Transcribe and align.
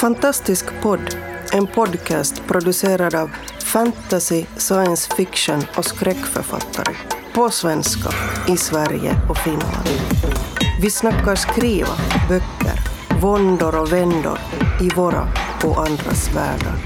Fantastisk 0.00 0.66
podd, 0.82 1.16
en 1.52 1.66
podcast 1.66 2.42
producerad 2.46 3.14
av 3.14 3.30
fantasy, 3.64 4.44
science 4.56 5.14
fiction 5.16 5.62
och 5.76 5.84
skräckförfattare. 5.84 6.96
På 7.34 7.50
svenska, 7.50 8.10
i 8.48 8.56
Sverige 8.56 9.14
och 9.30 9.38
Finland. 9.38 9.88
Vi 10.82 10.90
snackar 10.90 11.34
skriva, 11.34 11.96
böcker, 12.28 12.80
våndor 13.20 13.80
och 13.80 13.92
vändor 13.92 14.38
i 14.80 14.88
våra 14.88 15.28
och 15.64 15.86
andras 15.86 16.30
världar. 16.34 16.76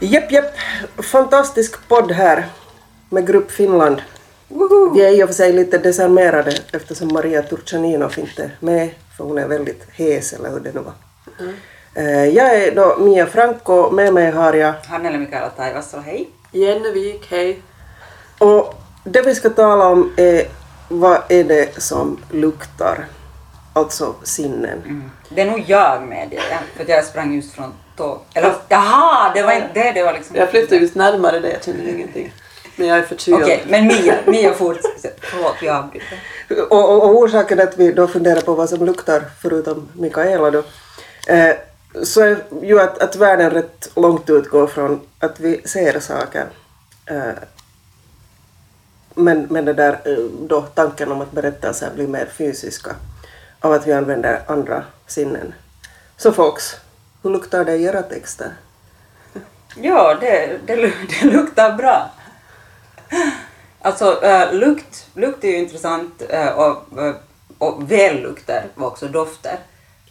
Japp, 0.00 0.32
japp. 0.32 0.54
Fantastisk 0.96 1.88
podd 1.88 2.12
här 2.12 2.46
med 3.10 3.26
Grupp 3.26 3.50
Finland. 3.50 4.02
Vi 4.94 5.04
är 5.04 5.10
i 5.10 5.22
och 5.22 5.28
för 5.28 5.34
sig 5.34 5.52
lite 5.52 5.78
desarmerade 5.78 6.52
eftersom 6.72 7.08
Maria 7.12 7.42
Turchaninov 7.42 8.18
inte 8.18 8.42
är 8.42 8.50
med 8.60 8.90
för 9.16 9.24
hon 9.24 9.38
är 9.38 9.46
väldigt 9.48 9.86
hes 9.92 10.32
eller 10.32 10.50
hur 10.50 10.60
det 10.60 10.74
nu 10.74 10.80
var. 10.80 10.92
Eh, 11.94 12.24
Jag 12.24 12.54
är 12.54 12.74
då 12.74 12.96
Mia 12.98 13.26
Franco, 13.26 13.90
med 13.90 14.14
mig 14.14 14.30
har 14.30 14.52
jag 14.54 14.72
Hannele 14.88 15.18
Mikaela 15.18 15.48
Taivas, 15.48 15.94
hej. 16.04 16.28
Jennevik, 16.52 17.26
hej. 17.30 17.62
och 18.38 18.74
det 19.04 19.22
vi 19.22 19.34
ska 19.34 19.50
tala 19.50 19.86
om 19.88 20.12
är 20.16 20.42
vad 20.88 21.18
är 21.28 21.44
det 21.44 21.82
som 21.82 22.18
luktar? 22.30 23.04
Alltså 23.72 24.14
sinnen. 24.22 25.10
Det 25.28 25.40
är 25.42 25.46
nog 25.46 25.64
jag 25.66 26.02
med 26.02 26.28
det, 26.30 26.40
för 26.76 26.82
att 26.82 26.88
jag 26.88 27.04
sprang 27.04 27.34
just 27.34 27.54
från 27.54 27.72
tåg. 27.96 28.18
Eller 28.34 28.54
jaha, 28.68 29.32
det 29.34 29.42
var 29.42 29.52
inte 29.52 29.68
det, 29.74 29.92
det 29.92 30.02
var 30.02 30.12
liksom... 30.12 30.36
Jag 30.36 30.50
flyttar 30.50 30.76
just 30.76 30.94
närmare 30.94 31.40
dig, 31.40 31.52
jag 31.52 31.64
känner 31.64 31.88
ingenting. 31.88 32.32
Men 32.78 32.88
jag 32.88 32.98
är 32.98 33.02
förkyld. 33.02 33.42
Okej, 33.42 33.64
men 33.68 33.86
Mia, 33.86 34.18
Mia 34.26 34.54
fortsätter. 34.54 35.12
Förlåt, 35.20 35.56
jag 35.62 35.76
avbryter. 35.76 36.18
Och, 36.70 36.90
och, 36.90 37.02
och 37.04 37.18
orsaken 37.18 37.60
att 37.60 37.78
vi 37.78 37.92
då 37.92 38.06
funderar 38.06 38.40
på 38.40 38.54
vad 38.54 38.68
som 38.68 38.86
luktar, 38.86 39.22
förutom 39.40 39.88
Mikaela 39.92 40.50
då, 40.50 40.62
eh, 41.28 41.54
så 42.02 42.20
är 42.20 42.38
ju 42.62 42.80
att, 42.80 42.98
att 42.98 43.16
världen 43.16 43.50
rätt 43.50 43.90
långt 43.96 44.30
utgår 44.30 44.66
från 44.66 45.00
att 45.18 45.40
vi 45.40 45.62
ser 45.64 46.00
saker. 46.00 46.46
Eh, 47.06 47.32
men, 49.14 49.46
men 49.50 49.64
det 49.64 49.72
där 49.72 49.92
eh, 50.04 50.24
då 50.48 50.60
tanken 50.60 51.12
om 51.12 51.20
att 51.20 51.32
berättelser 51.32 51.90
blir 51.94 52.06
mer 52.06 52.26
fysiska 52.26 52.90
av 53.60 53.72
att 53.72 53.86
vi 53.86 53.92
använder 53.92 54.42
andra 54.46 54.84
sinnen. 55.06 55.54
Så 56.16 56.32
folks, 56.32 56.76
hur 57.22 57.30
luktar 57.30 57.64
det 57.64 57.76
i 57.76 57.84
era 57.84 58.02
texter? 58.02 58.52
Ja, 59.76 60.16
det, 60.20 60.58
det, 60.66 60.76
det 61.22 61.24
luktar 61.24 61.72
bra. 61.72 62.10
Alltså, 63.80 64.24
äh, 64.24 64.52
lukt, 64.52 65.06
lukt 65.14 65.44
är 65.44 65.48
ju 65.48 65.56
intressant 65.56 66.22
äh, 66.28 66.48
och, 66.48 67.02
eh, 67.02 67.14
och 67.58 67.92
vällukter 67.92 68.64
var 68.74 68.86
också 68.86 69.08
dofter. 69.08 69.58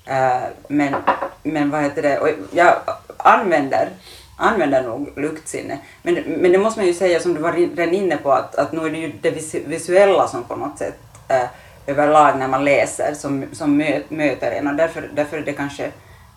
Äh, 0.05 0.43
men, 0.67 0.95
men 1.43 1.69
vad 1.69 1.81
heter 1.81 2.01
det, 2.01 2.19
och 2.19 2.29
jag 2.51 2.75
använder, 3.17 3.89
använder 4.37 4.83
nog 4.83 5.13
luktsinne. 5.15 5.79
Men, 6.01 6.15
men 6.15 6.51
det 6.51 6.57
måste 6.57 6.79
man 6.79 6.87
ju 6.87 6.93
säga 6.93 7.19
som 7.19 7.33
du 7.33 7.41
var 7.41 7.53
redan 7.53 7.93
inne 7.93 8.17
på 8.17 8.31
att, 8.31 8.55
att 8.55 8.71
nu 8.71 8.85
är 8.85 8.89
det 8.89 8.97
ju 8.97 9.11
det 9.21 9.31
visuella 9.67 10.27
som 10.27 10.43
på 10.43 10.55
något 10.55 10.77
sätt 10.77 10.99
äh, 11.27 11.47
överlag 11.87 12.39
när 12.39 12.47
man 12.47 12.65
läser 12.65 13.13
som, 13.13 13.45
som 13.53 13.77
mö, 13.77 14.01
möter 14.09 14.51
en 14.51 14.67
och 14.67 14.75
därför, 14.75 15.09
därför 15.13 15.37
är 15.37 15.41
det 15.41 15.53
kanske 15.53 15.91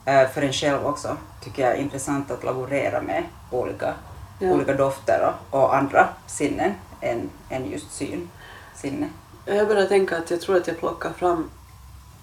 äh, 0.04 0.28
för 0.34 0.42
en 0.42 0.52
själv 0.52 0.86
också 0.86 1.16
tycker 1.44 1.62
jag 1.62 1.72
är 1.72 1.76
intressant 1.80 2.30
att 2.30 2.44
laborera 2.44 3.02
med 3.02 3.22
olika, 3.50 3.94
Ja. 4.42 4.50
olika 4.50 4.74
dofter 4.74 5.34
och, 5.50 5.60
och 5.60 5.76
andra 5.76 6.08
sinnen 6.26 6.74
än, 7.00 7.30
än 7.48 7.70
just 7.70 7.92
syn, 7.92 8.30
sinne. 8.74 9.08
Jag 9.44 9.68
börjar 9.68 9.86
tänka 9.86 10.18
att 10.18 10.30
jag 10.30 10.40
tror 10.40 10.56
att 10.56 10.66
jag 10.66 10.78
plockar 10.78 11.12
fram 11.12 11.50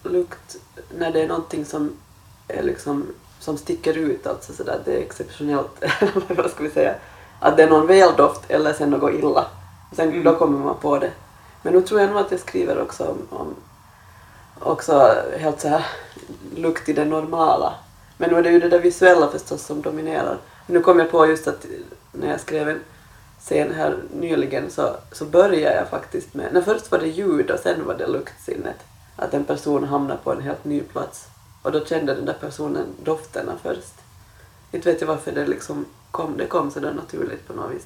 lukt 0.03 0.55
när 0.97 1.11
det 1.11 1.21
är 1.21 1.27
någonting 1.27 1.65
som 1.65 1.97
är 2.47 2.63
liksom 2.63 3.05
som 3.39 3.57
sticker 3.57 3.97
ut, 3.97 4.27
alltså 4.27 4.53
sådär 4.53 4.79
det 4.85 4.93
är 4.93 5.01
exceptionellt, 5.01 5.83
vad 6.27 6.51
ska 6.51 6.63
vi 6.63 6.69
säga, 6.69 6.95
att 7.39 7.57
det 7.57 7.63
är 7.63 7.69
någon 7.69 7.87
väldoft 7.87 8.41
eller 8.47 8.73
sen 8.73 8.89
något 8.89 9.13
illa. 9.13 9.45
Sen 9.95 10.23
då 10.23 10.35
kommer 10.35 10.59
man 10.59 10.75
på 10.75 10.99
det. 10.99 11.11
Men 11.61 11.73
nu 11.73 11.81
tror 11.81 12.01
jag 12.01 12.09
nog 12.09 12.19
att 12.19 12.31
jag 12.31 12.39
skriver 12.39 12.81
också 12.81 13.03
om, 13.03 13.37
om 13.37 13.55
också 14.59 15.13
helt 15.37 15.61
så 15.61 15.67
här 15.67 15.85
lukt 16.55 16.89
i 16.89 16.93
det 16.93 17.05
normala. 17.05 17.73
Men 18.17 18.29
nu 18.29 18.37
är 18.37 18.43
det 18.43 18.49
ju 18.49 18.59
det 18.59 18.69
där 18.69 18.79
visuella 18.79 19.27
förstås 19.27 19.65
som 19.65 19.81
dominerar. 19.81 20.37
Nu 20.65 20.81
kom 20.81 20.99
jag 20.99 21.11
på 21.11 21.27
just 21.27 21.47
att 21.47 21.65
när 22.19 22.29
jag 22.31 22.39
skrev 22.39 22.69
en 22.69 22.79
scen 23.39 23.73
här 23.73 23.97
nyligen 24.13 24.69
så, 24.71 24.95
så 25.11 25.25
började 25.25 25.75
jag 25.75 25.89
faktiskt 25.89 26.33
med, 26.33 26.53
när 26.53 26.61
först 26.61 26.91
var 26.91 26.99
det 26.99 27.07
ljud 27.07 27.51
och 27.51 27.59
sen 27.59 27.85
var 27.85 27.95
det 27.95 28.07
luktsinnet. 28.07 28.75
Att 29.15 29.33
en 29.33 29.43
person 29.43 29.83
hamnar 29.83 30.17
på 30.17 30.31
en 30.31 30.41
helt 30.41 30.65
ny 30.65 30.81
plats. 30.81 31.25
Och 31.61 31.71
då 31.71 31.85
kände 31.85 32.15
den 32.15 32.25
där 32.25 32.37
personen 32.39 32.85
dofterna 33.03 33.53
först. 33.63 33.93
Inte 34.71 34.91
vet 34.91 35.01
jag 35.01 35.07
varför 35.07 35.31
det 35.31 35.47
liksom 35.47 35.85
kom, 36.11 36.37
det 36.37 36.45
kom 36.45 36.71
sådär 36.71 36.93
naturligt 36.93 37.47
på 37.47 37.53
något 37.53 37.71
vis. 37.71 37.85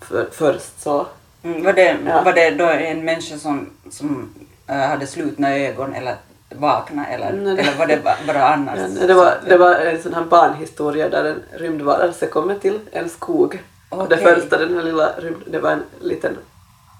För, 0.00 0.28
först 0.32 0.80
så. 0.80 1.06
Mm, 1.42 1.64
var, 1.64 1.72
det, 1.72 1.98
Ja. 2.06 2.22
var 2.22 2.32
det 2.32 2.50
då 2.50 2.64
en 2.64 3.04
människa 3.04 3.38
som, 3.38 3.70
som 3.90 4.34
äh, 4.66 4.76
hade 4.76 5.06
slutna 5.06 5.56
ögon 5.56 5.94
eller 5.94 6.16
vakna 6.58 7.06
eller, 7.06 7.32
Nej, 7.32 7.56
det- 7.56 7.62
eller 7.62 7.78
var 7.78 7.86
det 7.86 7.98
bara, 8.26 8.48
annars? 8.48 8.78
Nej, 8.78 9.06
det, 9.06 9.14
var, 9.14 9.34
det 9.48 9.56
var 9.56 9.74
en 9.74 10.02
sån 10.02 10.14
här 10.14 10.24
barnhistoria 10.24 11.08
där 11.08 11.24
en 11.24 11.42
rymdvarelse 11.58 12.26
kommer 12.26 12.54
till 12.54 12.78
en 12.92 13.08
skog. 13.08 13.62
Och 13.88 14.08
det 14.08 14.16
första 14.16 14.58
den 14.58 14.74
här 14.76 14.82
lilla 14.82 15.12
rymd, 15.18 15.42
det 15.46 15.58
var 15.58 15.70
en 15.70 15.82
liten 16.00 16.36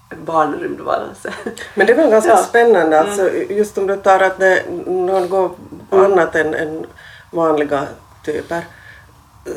en 0.09 0.25
barnrymdvarelse. 0.25 1.33
Men 1.75 1.87
det 1.87 1.93
var 1.93 2.07
ganska 2.11 2.31
Ja. 2.31 2.37
spännande, 2.37 2.99
alltså, 3.01 3.29
just 3.49 3.77
om 3.77 3.87
du 3.87 3.95
tar 3.97 4.19
att 4.19 4.39
det 4.39 4.63
någon 4.85 5.29
går 5.29 5.51
på 5.89 5.97
annat 5.97 6.35
än, 6.35 6.53
än 6.53 6.85
vanliga 7.31 7.83
typer 8.25 8.61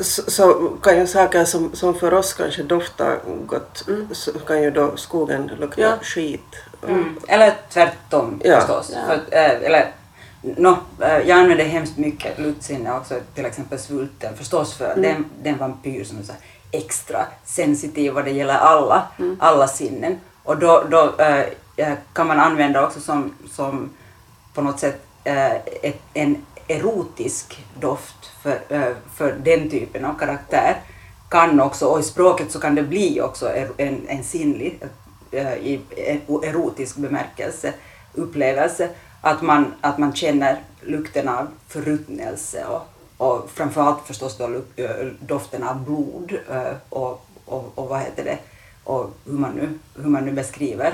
så, 0.01 0.21
så 0.31 0.53
kan 0.81 0.97
ju 0.99 1.07
saker 1.07 1.45
som, 1.45 1.71
som 1.75 1.93
för 1.95 2.13
oss 2.13 2.33
kanske 2.33 2.63
doftar 2.63 3.19
gott, 3.45 3.83
så 4.11 4.31
kan 4.31 4.61
ju 4.63 4.71
då 4.71 4.91
skogen 4.97 5.51
lukta 5.59 5.81
Ja. 5.81 5.91
skit. 6.01 6.55
Mm. 6.87 7.17
Eller 7.27 7.53
tvärtom 7.69 8.41
Ja. 8.43 8.59
förstås. 8.59 8.91
Ja. 8.95 9.01
För, 9.07 9.37
äh, 9.37 9.51
eller, 9.51 9.91
no, 10.41 10.77
äh, 11.01 11.17
jag 11.17 11.39
använder 11.39 11.65
hemskt 11.65 11.97
mycket 11.97 12.39
luktsinne 12.39 12.97
också, 12.97 13.15
till 13.35 13.45
exempel 13.45 13.79
svulten 13.79 14.37
förstås 14.37 14.73
för 14.73 14.89
att 14.89 15.01
den, 15.01 15.25
den 15.43 15.57
vampyr 15.57 16.03
som 16.03 16.19
är 16.19 16.23
så 16.23 16.33
extra 16.71 17.25
sensitiv 17.45 18.13
vad 18.13 18.25
det 18.25 18.31
gäller 18.31 18.57
alla, 18.57 19.07
alla 19.39 19.67
sinnen. 19.67 20.19
Och 20.43 20.57
då, 20.57 20.83
då 20.89 21.13
äh, 21.77 21.93
kan 22.13 22.27
man 22.27 22.39
använda 22.39 22.85
också 22.87 22.99
som, 22.99 23.33
som 23.51 23.89
på 24.53 24.61
något 24.61 24.79
sätt 24.79 25.01
äh, 25.23 25.55
ett, 25.55 26.01
en 26.13 26.45
erotisk 26.67 27.65
doft 27.79 28.31
för, 28.43 28.59
äh, 28.69 28.93
för 29.15 29.35
den 29.43 29.69
typen 29.69 30.05
av 30.05 30.13
karaktär 30.13 30.75
kan 31.29 31.61
också, 31.61 31.85
och 31.85 31.99
i 31.99 32.03
språket 32.03 32.51
så 32.51 32.59
kan 32.59 32.75
det 32.75 32.83
bli 32.83 33.21
också 33.21 33.49
en, 33.77 34.07
en 34.07 34.23
sinnlig, 34.23 34.79
eh, 34.81 34.87
i 35.39 35.79
en 35.95 36.21
erotisk 36.43 36.95
bemärkelse, 36.95 37.73
upplevelse, 38.13 38.89
att 39.21 39.41
man, 39.41 39.73
att 39.81 39.97
man 39.97 40.13
känner 40.13 40.59
lukten 40.81 41.29
av 41.29 41.47
förruttnelse 41.67 42.65
och, 42.65 42.81
och 43.17 43.49
framförallt 43.53 44.07
förstås 44.07 44.37
då 44.37 44.45
eh, 44.75 44.89
doften 45.19 45.63
av 45.63 45.83
blod 45.85 46.33
eh, 46.51 46.73
och, 46.89 47.25
och, 47.45 47.71
och 47.75 47.89
vad 47.89 47.99
heter 47.99 48.23
det, 48.23 48.37
och 48.83 49.09
hur 49.25 49.33
man 49.33 49.51
nu, 49.51 49.79
hur 50.03 50.09
man 50.09 50.25
nu 50.25 50.31
beskriver 50.31 50.93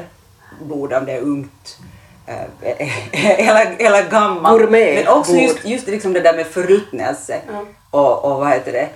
blod, 0.61 0.93
om 0.93 1.05
det 1.05 1.11
är 1.11 1.21
ungt 1.21 1.77
eh, 2.25 2.45
eller, 3.49 3.75
eller 3.79 4.09
gammalt. 4.09 4.59
Gourmet 4.59 5.05
Men 5.05 5.17
också 5.17 5.35
just, 5.35 5.65
just 5.65 5.87
liksom 5.87 6.13
det 6.13 6.19
där 6.19 6.35
med 6.35 6.47
förruttnelse 6.47 7.41
Ja. 7.47 7.65
och, 7.91 8.25
och 8.25 8.39
vad 8.39 8.49
heter 8.49 8.71
det, 8.71 8.89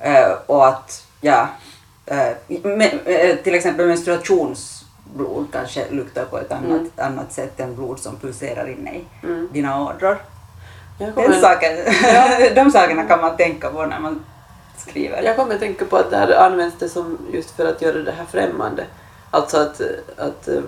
Eh, 0.00 0.32
och 0.46 0.68
att, 0.68 1.06
ja, 1.20 1.48
eh, 2.06 2.28
eh, 2.28 3.36
till 3.36 3.54
exempel 3.54 3.86
menstruationsblod 5.14 5.46
kanske 5.52 5.90
luktar 5.90 6.24
på 6.24 6.38
ett 6.38 6.52
annat, 6.52 7.00
annat 7.00 7.32
sätt 7.32 7.60
än 7.60 7.74
blod 7.76 7.98
som 7.98 8.16
pulserar 8.16 8.68
inne 8.70 8.94
i 8.94 9.04
dina 9.52 9.84
ådror. 9.86 10.18
Den 10.98 11.12
kommer, 11.12 11.32
saken, 11.32 11.76
de 12.54 12.70
sakerna 12.70 13.04
kan 13.04 13.20
man 13.20 13.36
tänka 13.36 13.70
på 13.70 13.86
när 13.86 14.00
man 14.00 14.24
skriver. 14.76 15.22
jag 15.22 15.36
kommer 15.36 15.58
tänka 15.58 15.84
på 15.84 15.96
att 15.96 16.10
det 16.10 16.16
här 16.16 16.32
används 16.46 16.76
det 16.78 16.88
som 16.88 17.18
just 17.32 17.50
för 17.50 17.66
att 17.66 17.82
göra 17.82 17.98
det 17.98 18.12
här 18.12 18.24
främmande. 18.24 18.84
Alltså 19.30 19.56
att, 19.56 19.80
att 20.16 20.48
eh, 20.48 20.60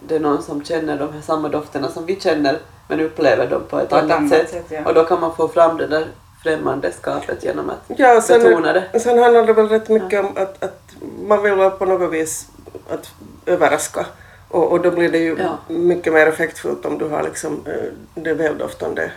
det 0.00 0.16
är 0.16 0.20
någon 0.20 0.42
som 0.42 0.64
känner 0.64 0.98
de 0.98 1.12
här 1.12 1.20
samma 1.20 1.48
dofterna 1.48 1.88
som 1.88 2.06
vi 2.06 2.20
känner 2.20 2.58
men 2.88 3.00
upplever 3.00 3.46
dem 3.46 3.62
på 3.70 3.78
ett, 3.80 3.88
På 3.88 3.96
ett 3.96 4.02
annat, 4.02 4.16
annat 4.16 4.30
sätt. 4.30 4.50
sätt, 4.50 4.66
ja. 4.68 4.84
Och 4.84 4.94
då 4.94 5.04
kan 5.04 5.20
man 5.20 5.36
få 5.36 5.48
fram 5.48 5.76
det 5.76 5.86
där 5.86 6.06
främmande 6.42 6.92
skapet 6.92 7.44
genom 7.44 7.70
att 7.70 7.98
Ja, 7.98 8.16
och 8.16 8.22
sen, 8.22 8.42
betona 8.42 8.72
det. 8.72 9.00
sen 9.00 9.18
handlar 9.18 9.46
det 9.46 9.52
väl 9.52 9.68
rätt 9.68 9.88
mycket 9.88 10.20
om 10.24 10.36
att, 10.36 10.62
att 10.64 10.82
man 11.26 11.42
vill 11.42 11.70
på 11.78 11.84
något 11.84 12.12
vis 12.12 12.48
att 12.90 13.12
överraska. 13.46 14.06
Och, 14.48 14.72
och 14.72 14.80
då 14.80 14.90
blir 14.90 15.12
det 15.12 15.18
ju 15.18 15.36
Ja. 15.38 15.58
mycket 15.68 16.12
mer 16.12 16.26
effektfullt 16.26 16.84
om 16.86 16.98
du 16.98 17.04
har 17.08 17.22
liksom 17.22 17.64
eh, 17.66 18.22
det 18.22 18.34
väldoftande 18.34 19.12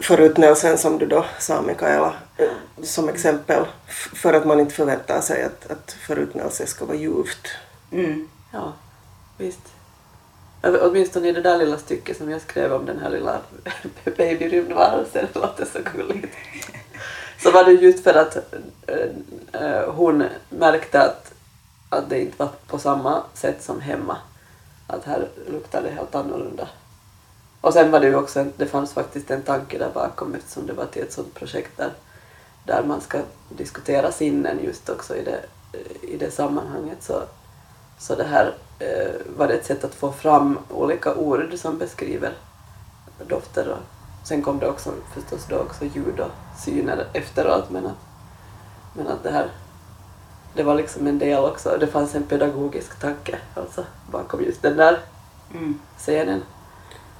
förruttnelsen 0.00 0.78
som 0.78 0.98
du 0.98 1.06
då 1.06 1.24
sa 1.38 1.62
Mikaela 1.62 2.14
eh, 2.36 2.46
som 2.82 3.08
exempel 3.08 3.64
för 4.14 4.32
att 4.32 4.44
man 4.46 4.60
inte 4.60 4.74
förväntar 4.74 5.20
sig 5.20 5.42
att, 5.42 5.70
att 5.70 5.96
förruttnelse 6.06 6.66
ska 6.66 6.84
vara 6.84 6.96
ljuvt. 6.96 7.48
Mm. 7.92 8.28
Ja, 8.52 8.72
visst. 9.38 9.60
Åtminstone 10.62 11.28
i 11.28 11.32
det 11.32 11.40
där 11.40 11.58
lilla 11.58 11.78
stycket 11.78 12.16
som 12.16 12.30
jag 12.30 12.40
skrev 12.40 12.72
om 12.72 12.86
den 12.86 12.98
här 12.98 13.10
lilla 13.10 13.38
babyrymdvarelsen, 14.04 15.26
det 15.32 15.38
låter 15.38 15.64
så 15.64 15.78
gulligt. 15.96 16.34
Så 17.42 17.50
var 17.50 17.64
det 17.64 17.72
just 17.72 18.04
för 18.04 18.14
att 18.14 18.36
eh, 19.52 19.92
hon 19.94 20.24
märkte 20.48 21.02
att, 21.02 21.23
att 21.94 22.08
det 22.08 22.20
inte 22.20 22.38
var 22.38 22.50
på 22.66 22.78
samma 22.78 23.22
sätt 23.34 23.62
som 23.62 23.80
hemma. 23.80 24.16
Att 24.86 25.04
här 25.04 25.28
luktade 25.46 25.88
det 25.88 25.94
helt 25.94 26.14
annorlunda. 26.14 26.68
Och 27.60 27.72
sen 27.72 27.90
var 27.90 28.00
det 28.00 28.06
ju 28.06 28.14
också, 28.14 28.40
en, 28.40 28.52
det 28.56 28.66
fanns 28.66 28.92
faktiskt 28.92 29.30
en 29.30 29.42
tanke 29.42 29.78
där 29.78 29.90
bakom 29.94 30.34
eftersom 30.34 30.66
det 30.66 30.72
var 30.72 30.86
till 30.86 31.02
ett 31.02 31.12
sådant 31.12 31.34
projekt 31.34 31.76
där, 31.76 31.92
där 32.64 32.82
man 32.84 33.00
ska 33.00 33.18
diskutera 33.48 34.12
sinnen 34.12 34.64
just 34.64 34.88
också 34.88 35.16
i 35.16 35.24
det, 35.24 35.40
i 36.02 36.16
det 36.16 36.30
sammanhanget. 36.30 37.02
Så, 37.02 37.22
så 37.98 38.14
det 38.14 38.24
här 38.24 38.54
eh, 38.78 39.14
var 39.36 39.48
det 39.48 39.54
ett 39.54 39.66
sätt 39.66 39.84
att 39.84 39.94
få 39.94 40.12
fram 40.12 40.58
olika 40.70 41.14
ord 41.14 41.54
som 41.56 41.78
beskriver 41.78 42.32
dofter. 43.28 43.68
Och 43.68 43.78
sen 44.28 44.42
kom 44.42 44.58
det 44.58 44.68
också 44.68 44.90
förstås 45.14 45.46
då 45.48 45.56
också 45.56 45.84
ljud 45.84 46.20
och 46.20 46.30
syner 46.58 47.06
efteråt 47.12 47.70
men 47.70 47.86
att, 47.86 47.98
men 48.96 49.06
att 49.06 49.22
det 49.22 49.30
här 49.30 49.50
det 50.54 50.62
var 50.62 50.74
liksom 50.74 51.06
en 51.06 51.18
del 51.18 51.44
också, 51.44 51.76
det 51.80 51.86
fanns 51.86 52.14
en 52.14 52.22
pedagogisk 52.22 53.00
tanke 53.00 53.38
alltså 53.54 53.84
bakom 54.10 54.44
just 54.44 54.62
den 54.62 54.76
där 54.76 54.98
Mm. 55.54 55.78
scenen. 55.98 56.42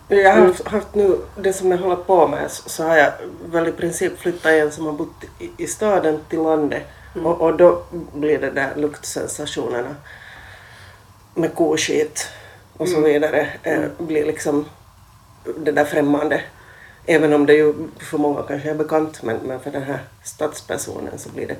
Jag 0.08 0.32
har 0.34 0.46
haft, 0.46 0.68
haft 0.68 0.94
nu, 0.94 1.18
det 1.36 1.52
som 1.52 1.70
jag 1.70 1.78
håller 1.78 1.96
på 1.96 2.28
med, 2.28 2.50
så 2.50 2.84
har 2.84 2.96
jag 2.96 3.12
väl 3.46 3.68
i 3.68 3.72
princip 3.72 4.18
flyttat 4.18 4.52
en 4.52 4.72
som 4.72 4.86
har 4.86 4.92
bott 4.92 5.24
i, 5.38 5.50
i 5.56 5.66
staden 5.66 6.20
till 6.28 6.42
landet 6.42 6.82
och, 7.24 7.40
och 7.40 7.56
då 7.56 7.82
blir 8.14 8.38
det 8.38 8.50
där 8.50 8.72
luktsensationerna 8.76 9.94
med 11.34 11.54
koskit 11.54 12.28
och 12.76 12.88
så 12.88 13.00
vidare 13.00 13.48
eh, 13.62 13.82
blir 13.98 14.26
liksom 14.26 14.64
det 15.58 15.72
där 15.72 15.84
främmande. 15.84 16.40
Även 17.06 17.32
om 17.32 17.46
det 17.46 17.54
ju 17.54 17.74
för 17.98 18.18
många 18.18 18.42
kanske 18.42 18.70
är 18.70 18.74
bekant 18.74 19.22
men, 19.22 19.36
men 19.36 19.60
för 19.60 19.70
den 19.70 19.82
här 19.82 19.98
stadspersonen 20.24 21.18
så 21.18 21.28
blir 21.28 21.46
det 21.46 21.56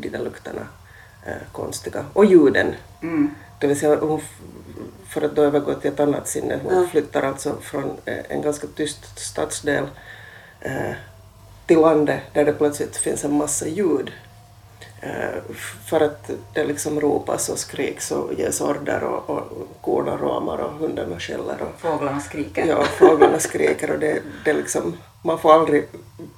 de 0.00 0.08
där 0.08 0.24
lukterna 0.24 0.66
konstiga. 1.52 2.04
Och 2.12 2.24
ljuden. 2.24 2.74
Mm. 3.02 3.30
Det 3.60 3.66
vill 3.66 3.80
säga, 3.80 3.96
hon, 4.00 4.20
för 5.08 5.22
att 5.22 5.36
då 5.36 5.42
övergå 5.42 5.74
till 5.74 5.92
ett 5.92 6.00
annat 6.00 6.28
sinne, 6.28 6.60
hon 6.64 6.74
Ja. 6.82 6.88
flyttar 6.90 7.22
alltså 7.22 7.56
från 7.62 7.96
eh, 8.04 8.18
en 8.28 8.42
ganska 8.42 8.66
tyst 8.66 9.18
stadsdel 9.18 9.84
eh, 10.60 10.92
till 11.66 11.78
landet 11.80 12.20
där 12.32 12.44
det 12.44 12.52
plötsligt 12.52 12.96
finns 12.96 13.24
en 13.24 13.36
massa 13.36 13.66
ljud. 13.68 14.12
Eh, 15.00 15.42
för 15.86 16.00
att 16.00 16.30
det 16.52 16.64
liksom 16.64 17.00
ropas 17.00 17.48
och 17.48 17.58
skriks 17.58 18.10
och 18.10 18.32
ges 18.34 18.60
order 18.60 19.04
och, 19.04 19.30
och 19.30 19.68
korna 19.80 20.16
råmar 20.16 20.58
och 20.58 20.72
hundarna 20.72 21.20
skäller 21.20 21.56
och 21.62 21.80
Fåglarna 21.80 22.20
skriker. 22.20 22.66
ja, 22.66 22.84
fåglarna 22.84 23.38
skriker 23.38 23.90
och 23.90 23.98
det, 23.98 24.22
det 24.44 24.52
liksom, 24.52 24.96
man 25.22 25.38
får 25.38 25.52
aldrig 25.52 25.88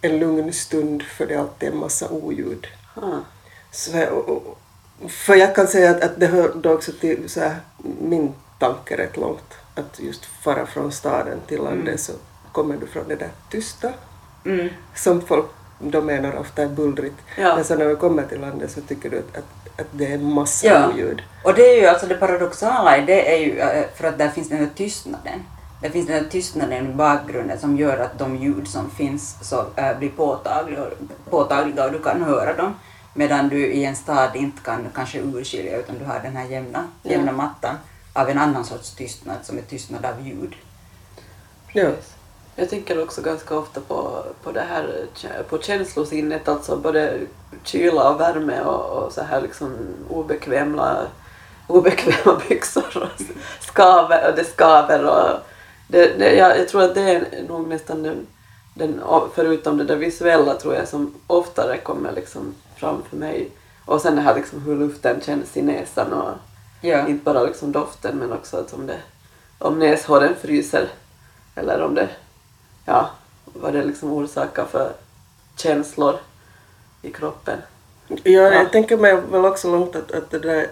en 0.00 0.18
lugn 0.18 0.52
stund 0.52 1.02
för 1.02 1.26
det 1.26 1.34
är 1.34 1.38
alltid 1.38 1.68
en 1.68 1.78
massa 1.78 2.08
oljud. 2.08 2.66
Ah. 2.94 3.18
Så, 3.70 4.06
och, 4.10 4.28
och, 4.28 4.58
för 5.08 5.34
jag 5.34 5.54
kan 5.54 5.66
säga 5.66 5.90
att, 5.90 6.00
att 6.04 6.20
det 6.20 6.26
hör 6.26 6.52
då 6.54 6.72
också 6.72 6.92
till 7.00 7.28
så 7.28 7.40
här, 7.40 7.56
min 8.00 8.32
tanke 8.58 8.96
rätt 8.96 9.16
långt. 9.16 9.54
Att 9.74 10.00
just 10.00 10.24
fara 10.26 10.66
från 10.66 10.92
staden 10.92 11.38
till 11.46 11.62
landet 11.62 12.00
så 12.00 12.12
kommer 12.52 12.76
du 12.76 12.86
från 12.86 13.08
det 13.08 13.16
där 13.16 13.30
tysta 13.50 13.92
Mm. 14.44 14.68
som 14.94 15.20
folk 15.20 15.46
då 15.78 16.00
menar 16.00 16.36
ofta 16.36 16.62
är 16.62 16.68
bullrigt. 16.68 17.16
Ja. 17.38 17.54
Men 17.54 17.64
sen 17.64 17.78
när 17.78 17.86
du 17.88 17.96
kommer 17.96 18.22
till 18.22 18.40
landet 18.40 18.70
så 18.70 18.80
tycker 18.80 19.10
du 19.10 19.18
att, 19.18 19.36
att, 19.36 19.80
att 19.80 19.86
det 19.90 20.06
är 20.12 20.18
massa 20.18 20.66
Ja. 20.66 20.88
oljud. 20.88 21.22
Och 21.44 21.54
det 21.54 21.62
är 21.62 21.80
ju 21.80 21.86
alltså 21.86 22.06
det 22.06 22.14
paradoxala 22.14 22.98
i 22.98 23.04
det 23.06 23.34
är 23.34 23.38
ju 23.38 23.58
eh, 23.58 23.84
för 23.96 24.08
att 24.08 24.18
där 24.18 24.28
finns 24.28 24.48
den 24.48 24.58
här 24.58 24.68
tystnaden. 24.76 25.44
Det 25.82 25.90
finns 25.90 26.06
den 26.06 26.22
här 26.22 26.30
tystnaden 26.30 26.86
i 26.90 26.94
bakgrunden 26.94 27.58
som 27.58 27.76
gör 27.76 27.98
att 27.98 28.18
de 28.18 28.36
ljud 28.36 28.68
som 28.68 28.90
finns 28.90 29.36
så, 29.48 29.64
äh, 29.76 29.98
blir 29.98 30.08
påtagliga, 30.10 30.84
påtagliga 31.30 31.84
och 31.84 31.92
du 31.92 31.98
kan 31.98 32.22
höra 32.22 32.52
dem. 32.56 32.74
Medan 33.18 33.48
du 33.48 33.66
i 33.66 33.84
en 33.84 33.96
stad 33.96 34.36
inte 34.36 34.62
kan 34.62 34.86
kanske 34.94 35.20
urskilja 35.20 35.78
utan 35.78 35.98
du 35.98 36.04
har 36.04 36.20
den 36.20 36.36
här 36.36 36.44
jämna, 36.44 36.88
jämna 37.02 37.32
mattan 37.32 37.76
av 38.12 38.28
en 38.28 38.38
annan 38.38 38.64
sorts 38.64 38.94
tystnad 38.94 39.36
som 39.42 39.58
är 39.58 39.62
tystnad 39.62 40.04
av 40.04 40.26
ljud. 40.26 40.54
Ja. 41.72 41.90
Jag 42.56 42.70
tänker 42.70 43.02
också 43.02 43.22
ganska 43.22 43.58
ofta 43.58 43.80
på, 43.80 44.24
på 44.42 44.52
det 44.52 44.60
här 44.60 45.06
på 45.48 45.58
känslosinnet, 45.58 46.48
alltså 46.48 46.76
både 46.76 47.20
kyla 47.64 48.10
och 48.10 48.20
värme 48.20 48.60
och, 48.60 49.04
och 49.04 49.12
så 49.12 49.22
här 49.22 49.40
liksom 49.40 49.76
obekväma, 50.08 50.96
obekväma 51.66 52.40
byxor 52.48 52.96
och 53.02 53.22
skaver, 53.60 54.30
och 54.30 54.36
det 54.36 54.44
skaver 54.44 55.04
och 55.04 55.40
det, 55.88 56.18
det, 56.18 56.34
jag, 56.34 56.58
jag 56.58 56.68
tror 56.68 56.82
att 56.82 56.94
det 56.94 57.10
är 57.10 57.44
nog 57.48 57.68
nästan 57.68 58.26
den, 58.78 59.02
förutom 59.34 59.76
det 59.78 59.84
där 59.84 59.96
visuella 59.96 60.54
tror 60.54 60.74
jag 60.74 60.88
som 60.88 61.14
oftare 61.26 61.78
kommer 61.78 62.12
liksom 62.12 62.54
fram 62.76 63.02
för 63.10 63.16
mig. 63.16 63.50
Och 63.84 64.00
sen 64.00 64.16
det 64.16 64.22
här 64.22 64.34
liksom 64.34 64.62
hur 64.62 64.76
luften 64.76 65.20
känns 65.20 65.56
i 65.56 65.62
näsan 65.62 66.12
och 66.12 66.30
Ja. 66.80 67.08
inte 67.08 67.24
bara 67.24 67.42
liksom 67.42 67.72
doften 67.72 68.18
men 68.18 68.32
också 68.32 68.56
att 68.56 68.72
om, 68.74 68.86
det, 68.86 68.98
om 69.58 69.78
näshåren 69.78 70.34
fryser 70.40 70.88
eller 71.54 71.82
om 71.82 71.94
det, 71.94 72.08
ja, 72.84 73.10
vad 73.44 73.72
det 73.72 73.84
liksom 73.84 74.12
orsakar 74.12 74.64
för 74.64 74.92
känslor 75.56 76.16
i 77.02 77.10
kroppen. 77.10 77.58
Ja, 78.08 78.16
Ja. 78.24 78.52
jag 78.54 78.72
tänker 78.72 78.96
mig 78.96 79.16
väl 79.30 79.44
också 79.44 79.70
långt 79.72 79.96
att, 79.96 80.12
att 80.12 80.30
det 80.30 80.38
där 80.38 80.66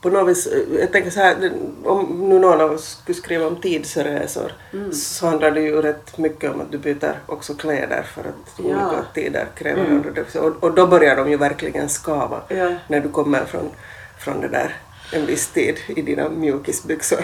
på 0.00 0.08
något 0.10 0.28
vis, 0.28 0.48
jag 0.80 0.92
tänker 0.92 1.10
så 1.10 1.20
här, 1.20 1.34
det- 1.40 1.52
om 1.88 2.28
nu 2.28 2.38
någon 2.38 2.60
av 2.60 2.72
oss 2.72 2.98
skulle 3.02 3.18
skriva 3.18 3.46
om 3.46 3.56
tidsresor 3.56 4.52
så 4.92 5.26
handlar 5.26 5.50
det 5.50 5.60
ju 5.60 5.82
rätt 5.82 6.18
mycket 6.18 6.50
om 6.54 6.60
att 6.60 6.72
du 6.72 6.78
byter 6.78 7.12
också 7.26 7.54
kläder 7.54 8.02
för 8.14 8.20
att 8.20 8.52
Ja. 8.58 8.64
olika 8.64 9.04
tider 9.14 9.46
kräver 9.58 9.84
andra. 9.84 10.40
Och, 10.40 10.64
och 10.64 10.74
då 10.74 10.86
börjar 10.86 11.16
de 11.16 11.30
ju 11.30 11.36
verkligen 11.36 11.88
skava 11.88 12.40
Ja. 12.48 12.70
när 12.88 13.00
du 13.00 13.08
kommer 13.08 13.44
från, 13.44 13.70
från 14.18 14.40
det 14.40 14.48
där 14.48 14.74
en 15.12 15.26
viss 15.26 15.48
tid 15.48 15.76
i 15.88 16.02
dina 16.02 16.28
mjukisbyxor. 16.28 17.20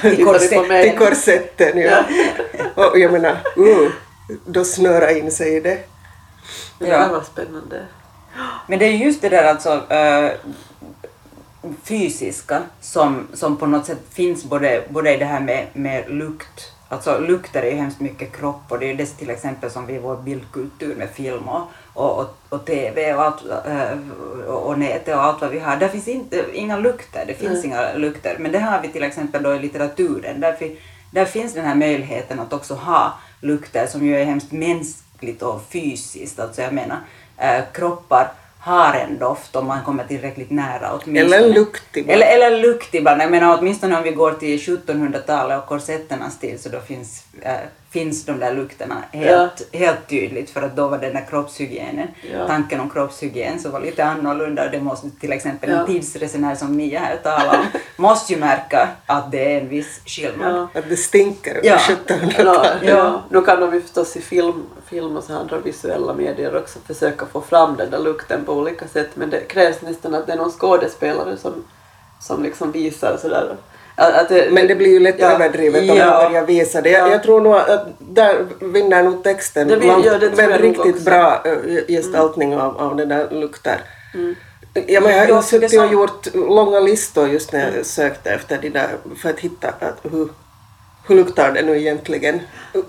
Till 0.00 0.24
korsett. 0.24 0.82
Till 0.82 0.98
korsetten, 0.98 1.78
ja. 1.78 2.04
Och 2.74 2.98
jag 2.98 3.12
menar, 3.12 3.36
uh, 3.58 3.90
då 4.46 4.64
snöra 4.64 5.10
in 5.12 5.30
sig 5.30 5.56
i 5.56 5.60
det. 5.60 5.78
Det 6.78 6.88
Ja. 6.88 6.98
där 6.98 7.08
var 7.08 7.20
spännande. 7.22 7.86
Men 8.66 8.78
det 8.78 8.84
är 8.84 8.92
just 8.92 9.22
det 9.22 9.28
där 9.28 9.44
alltså 9.44 9.92
äh, 9.92 10.30
fysiska 11.84 12.62
som, 12.80 13.26
som 13.34 13.56
på 13.56 13.66
något 13.66 13.86
sätt 13.86 13.98
finns 14.12 14.44
både, 14.44 14.84
både 14.88 15.14
i 15.14 15.16
det 15.16 15.24
här 15.24 15.40
med, 15.40 15.66
med 15.72 16.10
lukt, 16.10 16.72
alltså 16.88 17.18
lukter 17.18 17.62
är 17.62 17.70
ju 17.70 17.76
hemskt 17.76 18.00
mycket 18.00 18.36
kropp 18.36 18.62
och 18.68 18.78
det 18.78 18.86
är 18.86 18.88
ju 18.88 18.94
det 18.94 19.06
till 19.06 19.30
exempel 19.30 19.70
som 19.70 19.86
vi 19.86 19.94
i 19.94 19.98
vår 19.98 20.16
bildkultur 20.16 20.94
med 20.94 21.10
film 21.10 21.48
och, 21.48 21.62
och, 21.94 22.36
och, 22.48 22.64
TV 22.64 23.14
och, 23.14 23.22
allt, 23.24 23.44
äh, 23.66 23.98
och, 24.48 24.66
och 24.66 24.78
nätet 24.78 25.16
och 25.16 25.24
allt 25.24 25.40
vad 25.40 25.50
vi 25.50 25.58
har. 25.58 25.76
Där 25.76 25.88
finns 25.88 26.08
inte, 26.08 26.44
inga 26.52 26.76
lukter, 26.76 27.24
det 27.26 27.34
finns 27.34 27.64
inga 27.64 27.92
lukter. 27.94 28.36
Men 28.38 28.52
det 28.52 28.58
har 28.58 28.82
vi 28.82 28.88
till 28.88 29.02
exempel 29.02 29.42
då 29.42 29.54
i 29.54 29.58
litteraturen. 29.58 30.40
Därför, 30.40 30.70
där 31.10 31.24
finns 31.24 31.54
den 31.54 31.64
här 31.64 31.74
möjligheten 31.74 32.40
att 32.40 32.52
också 32.52 32.74
ha 32.74 33.18
lukter 33.40 33.86
som 33.86 34.06
ju 34.06 34.16
är 34.20 34.24
hemskt 34.24 34.52
mänskligt 35.20 35.42
och 35.42 35.62
fysiskt. 35.70 36.38
Alltså 36.38 36.62
jag 36.62 36.72
menar, 36.72 36.98
äh, 37.36 37.64
kroppar 37.72 38.32
har 38.60 38.94
en 38.94 39.18
doft 39.18 39.56
om 39.56 39.66
man 39.66 39.84
kommer 39.84 40.04
tillräckligt 40.04 40.50
nära 40.50 40.92
åtminstone. 40.92 41.36
Eller 41.36 41.54
lukt 41.54 41.96
ibland. 41.96 42.22
Eller, 42.22 42.26
eller 42.26 42.62
lukt 42.62 42.94
ibland. 42.94 43.22
Jag 43.22 43.30
menar 43.30 43.58
åtminstone 43.58 43.96
om 43.96 44.02
vi 44.02 44.10
går 44.10 44.32
till 44.32 44.58
1700-talet 44.58 45.58
och 45.58 45.66
korsetternas 45.66 46.38
tid 46.38 46.60
så 46.60 46.68
då 46.68 46.80
finns, 46.80 47.24
äh, 47.42 47.52
finns 47.90 48.24
de 48.24 48.38
där 48.38 48.54
lukterna 48.54 48.94
helt, 49.12 49.74
helt 49.74 50.08
tydligt 50.08 50.50
för 50.50 50.62
att 50.62 50.76
då 50.76 50.88
var 50.88 50.98
den 50.98 51.12
där 51.14 51.26
kroppshygienen, 51.30 52.08
Ja. 52.32 52.46
tanken 52.46 52.80
om 52.80 52.90
kroppshygien 52.90 53.60
så 53.60 53.70
var 53.70 53.80
lite 53.80 54.04
annorlunda 54.04 54.68
det 54.68 54.80
måste 54.80 55.10
till 55.20 55.32
exempel 55.32 55.70
Ja. 55.70 55.76
en 55.76 55.86
tidsresenär 55.86 56.54
som 56.54 56.76
Mia 56.76 57.00
här 57.00 57.16
talar 57.16 57.58
om 57.58 57.64
måste 57.96 58.32
ju 58.32 58.38
märka 58.38 58.88
att 59.06 59.30
det 59.32 59.52
är 59.54 59.60
en 59.60 59.68
viss 59.68 60.00
skillnad. 60.06 60.54
Ja. 60.74 60.80
Att 60.80 60.88
det 60.88 60.96
stinker 60.96 61.60
Ja. 61.62 61.76
1700-talet. 61.76 62.72
Ja, 62.82 62.88
ja. 62.96 63.22
Nu 63.30 63.40
kan 63.42 63.60
de 63.60 63.74
ju 63.74 63.80
förstås 63.80 64.16
i 64.16 64.20
film, 64.20 64.62
film 64.86 65.16
och 65.16 65.24
så 65.24 65.32
andra 65.36 65.58
visuella 65.58 66.14
medier 66.14 66.56
också 66.56 66.78
försöka 66.86 67.26
få 67.26 67.40
fram 67.40 67.76
den 67.76 67.90
där 67.90 67.98
lukten 67.98 68.44
på 68.44 68.52
olika 68.52 68.88
sätt 68.88 69.10
men 69.14 69.30
det 69.30 69.40
krävs 69.40 69.82
nästan 69.82 70.14
att 70.14 70.26
det 70.26 70.32
är 70.32 70.36
någon 70.36 70.50
skådespelare 70.52 71.36
som, 71.36 71.64
som 72.20 72.42
liksom 72.42 72.72
visar 72.72 73.16
sådär. 73.22 73.56
Att, 74.00 74.28
det, 74.28 74.48
Men 74.52 74.66
det 74.66 74.74
blir 74.74 74.88
ju 74.90 75.00
lätt 75.00 75.14
Ja. 75.18 75.30
överdrivet 75.30 75.90
om 75.90 75.96
Ja. 75.96 76.06
man 76.22 76.32
börjar 76.32 76.46
visa 76.46 76.80
det. 76.80 76.90
Jag, 76.90 77.08
Ja. 77.08 77.12
jag 77.12 77.22
tror 77.22 77.40
nog 77.40 77.54
att 77.54 77.86
där 77.98 78.46
vinner 78.60 79.02
nog 79.02 79.24
texten 79.24 79.68
Det 79.68 79.76
långt, 79.76 80.04
ja, 80.06 80.18
det 80.18 80.46
nog 80.48 80.62
riktigt 80.64 80.94
också. 80.94 81.04
bra 81.04 81.42
äh, 81.44 81.86
gestaltning 81.88 82.56
av, 82.56 82.76
av 82.78 82.96
det 82.96 83.04
där 83.04 83.30
lukter. 83.30 83.80
Mm. 84.14 84.34
Ja, 84.86 85.00
men 85.00 85.10
jag 85.12 85.18
har 85.18 85.28
Ja, 85.28 85.36
det 85.36 85.42
suttit 85.42 85.64
och 85.64 85.70
som- 85.84 85.92
gjort 85.92 86.34
långa 86.34 86.80
listor 86.80 87.28
just 87.28 87.52
när 87.52 87.60
jag 87.60 87.68
Mm. 87.68 87.84
sökte 87.84 88.30
efter 88.30 88.58
de 88.62 88.68
där 88.70 88.88
för 89.22 89.30
att 89.30 89.40
hitta 89.40 89.68
att 89.68 89.98
hur, 90.12 90.28
hur 91.08 91.14
luktar 91.16 91.52
det 91.52 91.62
nu 91.62 91.78
egentligen 91.78 92.40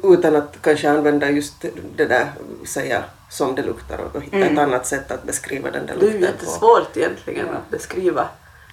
utan 0.03 0.35
att 0.35 0.53
kanske 0.61 0.89
använda 0.89 1.29
just 1.29 1.65
det 1.95 2.05
där 2.05 2.25
säga 2.65 3.03
som 3.29 3.55
det 3.55 3.61
luktar 3.61 3.97
och 4.13 4.21
hitta 4.23 4.37
ett 4.37 4.57
annat 4.59 4.87
sätt 4.87 5.11
att 5.11 5.23
beskriva 5.23 5.71
den 5.71 5.85
där 5.85 5.95
det 5.99 6.05
är 6.05 6.11
ju 6.11 6.19
lukten 6.19 6.33
på. 6.37 6.43
jättesvårt 6.45 6.97
egentligen 6.97 7.45
att 7.49 7.69
beskriva 7.71 8.25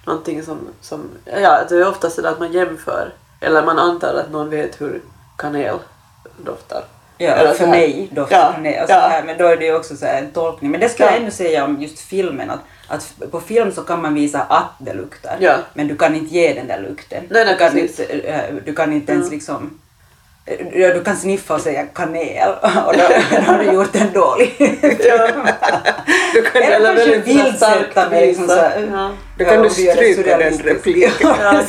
någonting 0.07 0.43
som, 0.43 0.59
som 0.81 1.09
ja 1.25 1.59
det 1.69 1.75
är 1.75 1.87
ofta 1.89 2.09
sådär 2.09 2.29
att 2.29 2.39
man 2.39 2.51
jämför 2.51 3.13
eller 3.41 3.63
man 3.65 3.79
antar 3.79 4.13
att 4.15 4.31
någon 4.31 4.49
vet 4.49 4.81
hur 4.81 5.01
kanel 5.37 5.75
doftar. 6.43 6.83
Ja, 7.19 7.29
Eller 7.31 7.53
för 7.53 7.67
mig 7.67 8.09
doftar 8.11 8.37
Ja, 8.37 8.51
kanel. 8.53 8.79
Alltså 8.79 8.95
ja. 8.95 8.99
här, 9.07 9.23
men 9.23 9.37
då 9.37 9.45
är 9.45 9.57
det 9.57 9.65
ju 9.65 9.75
också 9.75 9.95
så 9.95 10.05
här 10.05 10.21
en 10.21 10.31
tolkning. 10.31 10.71
Men 10.71 10.79
det 10.79 10.89
ska 10.89 11.03
Ja. 11.03 11.09
jag 11.11 11.21
ännu 11.21 11.31
säga 11.31 11.65
om 11.65 11.81
just 11.81 11.99
filmen. 11.99 12.49
Att, 12.49 12.59
att 12.87 13.31
på 13.31 13.39
film 13.41 13.71
så 13.71 13.81
kan 13.81 14.01
man 14.01 14.13
visa 14.13 14.41
att 14.41 14.71
det 14.79 14.93
luktar. 14.93 15.37
Ja. 15.39 15.55
Men 15.73 15.87
du 15.87 15.95
kan 15.97 16.15
inte 16.15 16.35
ge 16.35 16.53
den 16.53 16.67
där 16.67 16.79
lukten. 16.81 17.23
Nej, 17.29 17.45
nej, 17.45 17.53
du, 17.53 17.59
kan 17.59 17.71
precis. 17.71 17.99
inte, 17.99 18.13
eh, 18.13 18.53
du 18.65 18.73
kan 18.75 18.93
inte 18.93 19.11
ens 19.11 19.25
Mm. 19.25 19.33
liksom 19.35 19.79
ja, 20.73 20.93
du 20.93 21.03
kan 21.03 21.15
sniffa 21.15 21.53
och 21.53 21.61
säga 21.61 21.85
kanel 21.93 22.49
och 22.61 22.93
då, 22.93 23.03
då 23.31 23.41
har 23.41 23.57
du 23.57 23.71
gjort 23.71 23.95
en 23.95 24.13
dålig 24.13 24.55
Ja. 24.99 25.27
Du 26.33 26.41
kan 26.41 26.61
Eller 26.63 26.95
kanske 26.95 27.19
bildsätta 27.19 28.09
med 28.09 28.27
liksom 28.27 28.47
så 28.47 28.55
Ja. 28.91 29.11
Då 29.37 29.45
kan 29.45 29.61
du 29.61 29.69
och 29.69 29.79
göra 29.79 29.95
stryka 29.95 30.37
den 30.37 30.57
repliken. 30.57 31.11
Ja, 31.19 31.35
Ja, 31.41 31.61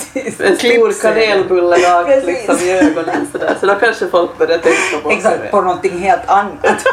en 0.47 0.56
stor 0.56 1.02
kanelbulle 1.02 1.76
rakt 1.76 2.26
liksom 2.26 2.58
i 2.58 2.70
ögonen 2.70 3.28
sådär. 3.32 3.54
Så 3.61 3.66
då 3.66 3.75
kanske 3.75 4.06
folk 4.06 4.38
börjar 4.38 4.58
tänka 4.58 4.99
på 5.02 5.11
Exakt, 5.11 5.50
på 5.50 5.61
någonting 5.61 5.99
helt 5.99 6.28
annat. 6.28 6.87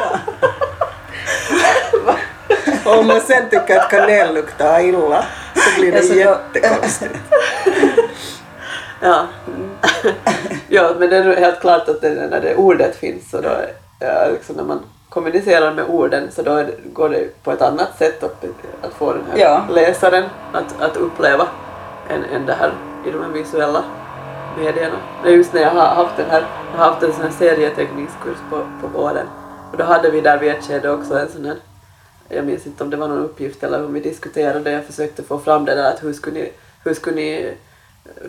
Om 2.86 3.08
man 3.08 3.22
sen 3.22 3.50
tycker 3.50 3.80
att 3.80 3.90
kanel 3.90 4.34
luktar 4.34 4.80
illa 4.80 5.26
så 5.56 5.80
blir 5.80 5.92
det 5.92 6.04
Ja, 6.04 6.40
jättekonstigt. 6.54 7.16
Ja. 9.02 9.28
ja, 10.68 10.96
men 11.00 11.10
det 11.10 11.18
är 11.18 11.36
helt 11.36 11.60
klart 11.60 11.90
att 11.90 12.02
det, 12.02 12.10
när 12.10 12.42
det 12.42 12.56
ordet 12.56 12.96
finns 12.96 13.30
så 13.30 13.42
då, 13.42 13.50
ja, 14.00 14.28
liksom 14.32 14.56
när 14.56 14.64
man 14.64 14.80
kommunicerar 15.10 15.74
med 15.74 15.86
orden 15.90 16.32
så 16.32 16.42
då 16.42 16.56
det, 16.56 16.74
går 16.94 17.10
det 17.10 17.44
på 17.44 17.52
ett 17.52 17.62
annat 17.62 17.98
sätt 17.98 18.24
att, 18.24 18.46
att 18.82 18.94
få 18.94 19.14
den 19.14 19.24
här 19.32 19.38
Ja. 19.40 19.66
läsaren 19.70 20.24
att, 20.54 20.82
att 20.82 20.98
uppleva 20.98 21.48
än, 22.10 22.24
än 22.24 22.46
det 22.46 22.54
här 22.54 22.72
i 23.08 23.12
de 23.12 23.24
här 23.24 23.30
visuella 23.30 23.84
medierna. 24.58 24.96
Just 25.26 25.54
när 25.54 25.62
jag 25.62 25.70
har 25.70 25.88
haft 25.88 26.18
den 26.18 26.30
här, 26.30 26.44
jag 26.72 26.80
har 26.80 26.86
haft 26.92 27.04
en 27.04 27.14
sån 27.14 27.24
här 27.24 27.32
serieteckningskurs 27.32 28.38
på, 28.50 28.66
på 28.82 28.88
våren 28.88 29.28
och 29.72 29.78
då 29.78 29.84
hade 29.84 30.10
vi 30.10 30.22
där 30.22 30.38
vid 30.38 30.52
ett 30.52 30.64
skede 30.64 30.92
också 30.92 31.20
en 31.20 31.30
sån 31.32 31.46
här 31.46 31.56
jag 32.30 32.46
minns 32.46 32.68
inte 32.68 32.84
om 32.84 32.90
det 32.90 32.98
var 32.98 33.08
någon 33.08 33.26
uppgift 33.26 33.64
eller 33.64 33.86
om 33.86 33.94
vi 33.94 34.00
diskuterade 34.00 34.72
jag 34.72 34.86
försökte 34.86 35.24
få 35.24 35.40
fram 35.40 35.66
det 35.66 35.76
där 35.76 35.94
att 35.94 36.04
hur 36.04 36.14
skulle 36.14 36.40
ni, 36.40 36.52
hur 36.84 36.94
skulle 36.94 37.16
ni 37.16 37.54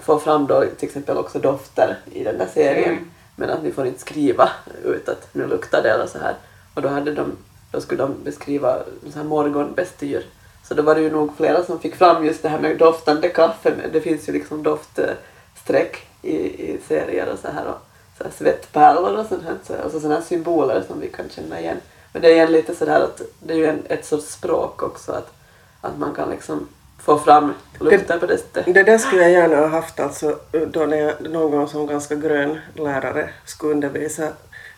få 0.00 0.18
fram 0.18 0.47
då 0.47 0.64
till 0.78 0.88
exempel 0.88 1.16
också 1.16 1.38
dofter 1.38 1.99
i 2.12 2.25
den 2.25 2.38
där 2.38 2.49
serien. 2.54 2.90
Mm. 2.90 3.11
men 3.37 3.50
att 3.50 3.62
ni 3.62 3.73
får 3.73 3.87
inte 3.87 4.00
skriva 4.00 4.50
ut 4.85 5.09
att 5.09 5.28
nu 5.35 5.47
luktar 5.47 5.83
det 5.83 5.90
eller 5.90 6.06
så 6.06 6.18
här. 6.18 6.35
Och 6.75 6.83
då 6.83 6.88
hade 6.88 7.12
de 7.12 7.37
då 7.71 7.80
skulle 7.80 8.02
de 8.02 8.25
beskriva 8.25 8.78
så 9.12 9.18
här 9.18 9.25
morgonbestyr. 9.25 10.26
Så 10.68 10.75
då 10.75 10.83
var 10.83 10.95
det 10.95 11.00
ju 11.00 11.11
nog 11.11 11.37
flera 11.37 11.64
som 11.64 11.80
fick 11.80 11.97
fram 11.97 12.25
just 12.25 12.42
det 12.42 12.49
här 12.49 12.59
med 12.59 12.78
doftande 12.78 13.28
kaffe. 13.28 13.75
Det 13.92 14.00
finns 14.00 14.28
ju 14.28 14.33
liksom 14.33 14.62
doftstreck 14.62 16.06
i, 16.23 16.37
i 16.37 16.80
serier 16.88 17.33
och 17.33 17.38
så 17.38 17.49
här 17.49 17.66
och 17.66 17.80
så 18.18 18.25
här 18.25 18.30
svettpärlor 18.30 19.18
och 19.18 19.26
sånt 19.26 19.45
här. 19.45 19.56
Så, 19.66 19.75
alltså 19.83 20.00
sådana 20.00 20.14
här 20.14 20.26
symboler 20.26 20.83
som 20.88 21.00
vi 21.00 21.09
kan 21.09 21.28
känna 21.28 21.61
igen. 21.61 21.76
Men 22.12 22.23
det 22.23 22.28
är 22.28 22.33
igen 22.33 22.52
lite 22.52 22.75
sådär 22.75 23.00
att 23.00 23.23
det 23.40 23.54
är 23.54 23.59
ju 23.59 23.66
en, 23.66 23.83
ett 23.88 24.06
sorts 24.06 24.33
språk 24.33 24.83
också 24.83 25.12
att, 25.12 25.33
att 25.80 25.99
man 25.99 26.14
kan 26.14 26.30
liksom 26.30 26.68
få 27.06 27.18
fram 27.18 27.52
lukten 27.80 28.20
på 28.20 28.26
det 28.26 28.38
sättet. 28.38 28.75
Det 28.75 28.82
där 28.82 28.98
skulle 28.98 29.22
jag 29.22 29.30
gärna 29.30 29.56
ha 29.56 29.66
haft 29.66 30.00
alltså 30.00 30.38
då 30.72 30.86
när 30.86 30.96
jag 30.96 31.30
någon 31.30 31.50
gång 31.50 31.68
som 31.68 31.86
ganska 31.86 32.14
grön 32.14 32.58
lärare 32.75 33.28
skulle 33.44 33.72
undervisa 33.72 34.28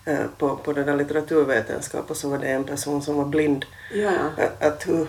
eh, 0.04 0.18
på, 0.38 0.56
på 0.56 0.72
den 0.72 0.86
där 0.86 0.96
litteraturvetenskap 0.96 2.10
och 2.10 2.16
så 2.16 2.28
var 2.28 2.38
det 2.38 2.46
en 2.46 2.64
person 2.64 3.02
som 3.02 3.16
var 3.16 3.24
blind. 3.24 3.64
Ja, 3.94 4.10
ja. 4.36 4.66
Att- 4.68 4.86
hur, 4.88 5.06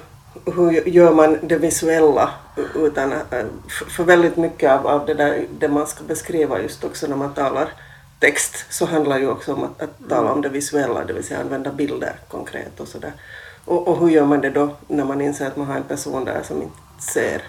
hur 0.56 0.72
gör 0.90 1.14
man 1.14 1.38
det 1.42 1.58
visuella 1.58 2.30
utan 2.76 3.12
eh, 3.12 3.20
för- 3.70 3.86
för 3.90 4.04
väldigt 4.04 4.38
mycket 4.38 4.72
av, 4.72 4.88
av 4.88 5.06
det 5.06 5.14
där 5.14 5.46
det 5.60 5.68
man 5.68 5.88
ska 5.88 6.04
beskriva 6.04 6.62
just 6.62 6.84
också 6.84 7.08
när 7.08 7.16
man 7.16 7.34
talar 7.34 7.70
text 8.20 8.66
så 8.70 8.86
handlar 8.86 9.18
ju 9.18 9.30
också 9.30 9.54
om 9.54 9.64
att, 9.64 9.82
att 9.82 10.10
tala 10.10 10.32
om 10.32 10.42
det 10.42 10.50
visuella, 10.50 11.06
det 11.06 11.14
vill 11.14 11.24
säga 11.24 11.40
använda 11.40 11.72
bilder 11.72 12.14
konkret 12.28 12.80
och 12.80 12.88
sådär. 12.88 13.14
Och, 13.66 13.88
och 13.88 13.98
hur 14.00 14.10
gör 14.10 14.26
man 14.26 14.42
det 14.42 14.50
då 14.50 14.70
när 14.88 15.06
man 15.06 15.22
inser 15.22 15.48
att 15.48 15.58
man 15.58 15.68
har 15.68 15.76
en 15.76 15.84
person 15.84 16.26
där 16.26 16.42
som 16.44 16.62
inte 16.62 16.78
ser? 17.00 17.42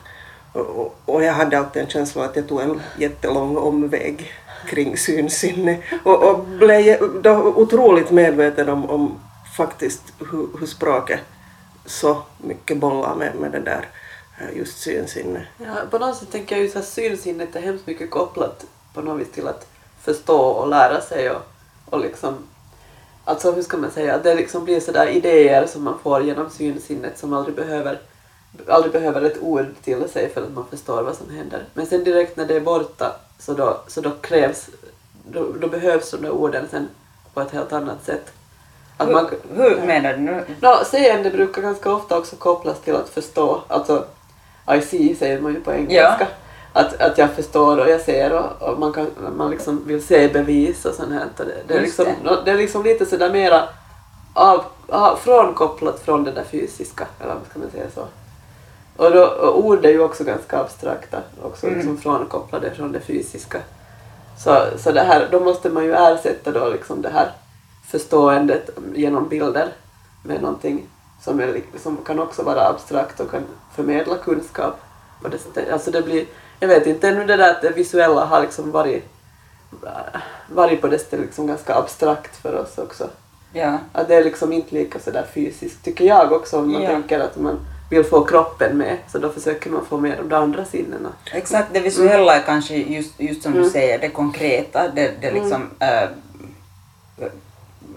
Och, 0.53 0.67
och, 0.67 0.97
och 1.05 1.25
jag 1.25 1.33
hade 1.33 1.59
alltid 1.59 1.83
en 1.83 1.89
känsla 1.89 2.25
att 2.25 2.37
jag 2.37 2.49
tog 2.49 2.61
en 2.61 2.81
jättelång 2.99 3.57
omväg 3.57 4.33
kring 4.67 4.97
synsinne 4.97 5.79
och, 6.05 6.23
och 6.23 6.45
blev 6.45 7.23
då 7.23 7.33
otroligt 7.37 8.11
medveten 8.11 8.69
om, 8.69 8.91
om 8.91 9.19
faktiskt 9.57 10.03
hur, 10.19 10.59
hur 10.61 10.67
språket 10.67 11.21
så 11.87 12.23
mycket 12.39 12.77
bollar 12.77 13.15
med, 13.15 13.35
med 13.35 13.53
det 13.53 13.61
där 13.61 13.89
eh, 14.41 14.57
just 14.57 14.79
synsinne. 14.79 15.47
Ja, 15.59 15.75
på 15.91 15.99
något 15.99 16.17
sätt 16.17 16.33
tänker 16.33 16.57
jag 16.57 16.65
ju 16.65 16.79
att 16.79 16.85
synsinnet 16.85 17.57
är 17.57 17.61
hemskt 17.61 17.87
mycket 17.87 18.11
kopplat 18.11 18.67
på 18.95 19.03
något 19.03 19.21
vis 19.21 19.33
till 19.33 19.49
att 19.49 19.67
förstå 20.03 20.41
och 20.41 20.69
lära 20.69 21.01
sig 21.01 21.31
och, 21.31 21.43
och 21.87 22.01
liksom 22.01 22.37
Alltså 23.25 23.53
hur 23.53 23.63
ska 23.63 23.77
man 23.77 23.91
säga, 23.91 24.19
det 24.19 24.35
liksom 24.35 24.65
blir 24.65 24.81
sådär 24.81 25.07
idéer 25.07 25.67
som 25.67 25.85
man 25.85 25.99
får 26.03 26.23
genom 26.23 26.51
synsinnet 26.51 27.19
som 27.19 27.33
aldrig 27.33 27.57
behöver 27.57 28.01
aldrig 28.69 28.93
behöver 28.93 29.23
ett 29.23 29.43
ord 29.43 29.67
till 29.83 30.09
sig 30.09 30.29
för 30.29 30.43
att 30.43 30.53
man 30.53 30.67
förstår 30.71 31.03
vad 31.03 31.17
som 31.17 31.31
händer. 31.31 31.65
Men 31.75 31.87
sen 31.87 32.05
direkt 32.05 32.37
när 32.37 32.47
det 32.47 32.57
är 32.57 32.61
borta 32.61 33.17
så 33.39 33.53
då, 33.53 33.81
så 33.87 34.01
då 34.01 34.11
krävs, 34.21 34.69
då, 35.33 35.47
då 35.61 35.69
behövs 35.69 36.11
de 36.11 36.17
där 36.17 36.31
orden 36.31 36.69
sen 36.71 36.89
på 37.35 37.41
ett 37.41 37.51
helt 37.51 37.73
annat 37.73 38.05
sätt. 38.05 38.33
Att 38.97 39.11
man, 39.11 39.27
hur, 39.55 39.81
hur 39.81 39.87
menar 39.87 40.13
du 40.13 40.19
nu? 40.19 40.45
Nå, 40.61 40.77
seende 40.87 41.31
brukar 41.31 41.63
ganska 41.63 41.93
ofta 41.93 42.19
också 42.19 42.37
kopplas 42.37 42.81
till 42.81 42.97
att 42.97 43.09
förstå. 43.09 43.61
Alltså, 43.69 44.05
I 44.77 44.81
see 44.81 45.15
säger 45.15 45.41
man 45.41 45.55
ju 45.55 45.61
på 45.61 45.73
engelska. 45.73 46.29
Att, 46.73 47.01
att 47.01 47.19
jag 47.19 47.31
förstår 47.31 47.79
och 47.79 47.89
jag 47.91 48.01
ser 48.01 48.33
och, 48.33 48.69
och 48.69 48.79
man, 48.79 48.93
kan, 48.93 49.07
man 49.37 49.51
liksom 49.51 49.87
vill 49.87 50.07
se 50.07 50.29
bevis 50.29 50.85
och 50.85 50.95
sånt 50.95 51.13
här. 51.13 51.25
Och 51.39 51.45
Det, 51.47 51.55
det, 51.69 51.75
är 51.75 51.81
liksom, 51.81 52.07
det. 52.25 52.43
det 52.45 52.51
är 52.51 52.57
liksom 52.57 52.83
lite 52.83 53.07
sådär 53.07 53.31
mera 53.31 53.69
av, 54.35 54.65
av, 54.89 55.17
frånkopplat 55.17 56.01
från 56.01 56.25
det 56.25 56.33
där 56.33 56.45
fysiska, 56.45 57.07
eller 57.21 57.35
vad 57.35 57.47
ska 57.51 57.59
man 57.59 57.71
säga 57.71 57.87
så. 57.95 58.07
Och, 59.01 59.11
då, 59.13 59.25
och 59.25 59.59
ord 59.65 59.85
är 59.85 59.91
ju 59.91 60.01
också 60.01 60.25
ganska 60.25 60.59
abstrakta, 60.61 61.19
också 61.43 61.67
Mm. 61.67 61.79
liksom 61.79 61.97
frånkopplade 61.99 62.71
från 62.71 62.93
det 62.93 63.01
fysiska. 63.01 63.59
Så, 64.39 64.65
så 64.79 64.93
det 64.93 65.01
här, 65.01 65.29
då 65.31 65.41
måste 65.41 65.69
man 65.71 65.85
ju 65.85 65.93
ersätta 65.95 66.51
då 66.51 66.69
liksom 66.69 67.03
det 67.03 67.09
här 67.09 67.31
förståendet 67.91 68.71
genom 68.95 69.29
bilder 69.29 69.69
med 70.23 70.43
någonting 70.43 70.87
som, 71.23 71.41
är, 71.41 71.61
som 71.83 71.97
kan 71.97 72.19
också 72.21 72.43
vara 72.43 72.69
abstrakt 72.69 73.21
och 73.21 73.31
kan 73.31 73.43
förmedla 73.75 74.17
kunskap. 74.17 74.81
Och 75.23 75.31
det, 75.31 75.73
alltså 75.73 75.91
det 75.91 76.03
blir, 76.03 76.25
jag 76.61 76.69
vet 76.69 76.87
inte, 76.87 77.09
ännu 77.09 77.27
det 77.27 77.37
där 77.37 77.51
att 77.51 77.63
det 77.63 77.71
visuella 77.71 78.25
har 78.25 78.41
liksom 78.41 78.71
varit, 78.71 79.05
varit 80.49 80.81
på 80.81 80.87
det 80.89 80.99
stället 80.99 81.27
liksom 81.27 81.47
ganska 81.47 81.75
abstrakt 81.75 82.37
för 82.37 82.55
oss 82.59 82.79
också. 82.79 83.09
Ja. 83.53 83.79
Att 83.93 84.09
det 84.09 84.15
är 84.15 84.25
liksom 84.25 84.53
inte 84.53 84.75
lika 84.75 84.99
sådär 84.99 85.27
fysiskt, 85.35 85.85
tycker 85.85 86.05
jag 86.05 86.33
också, 86.33 86.59
om 86.59 86.73
man 86.73 86.83
Ja. 86.83 86.89
tänker 86.91 87.21
att 87.21 87.37
man 87.37 87.59
vill 87.91 88.05
få 88.05 88.25
kroppen 88.25 88.77
med, 88.79 88.97
så 89.13 89.19
då 89.19 89.29
försöker 89.29 89.71
man 89.71 89.87
få 89.87 89.97
med 89.99 90.19
de 90.25 90.35
andra 90.37 90.65
sinnena. 90.65 91.09
Exakt, 91.33 91.69
det 91.73 91.81
visuella 91.81 92.37
är 92.37 92.43
kanske 92.43 92.75
just, 92.75 93.21
just 93.21 93.43
som 93.43 93.53
Mm. 93.53 93.65
du 93.65 93.71
säger, 93.71 93.99
det 93.99 94.09
konkreta, 94.09 94.89
det, 94.89 95.11
det 95.21 95.31
liksom... 95.31 95.71
eh, 95.81 96.09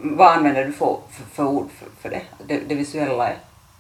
vad 0.06 0.28
använder 0.28 0.66
du 0.66 0.72
för, 0.72 0.98
för, 1.12 1.24
för 1.36 1.46
ord 1.46 1.70
för, 1.80 1.88
för 2.02 2.10
det? 2.16 2.22
det? 2.48 2.60
Det 2.68 2.76
visuella 2.76 3.28
är 3.28 3.36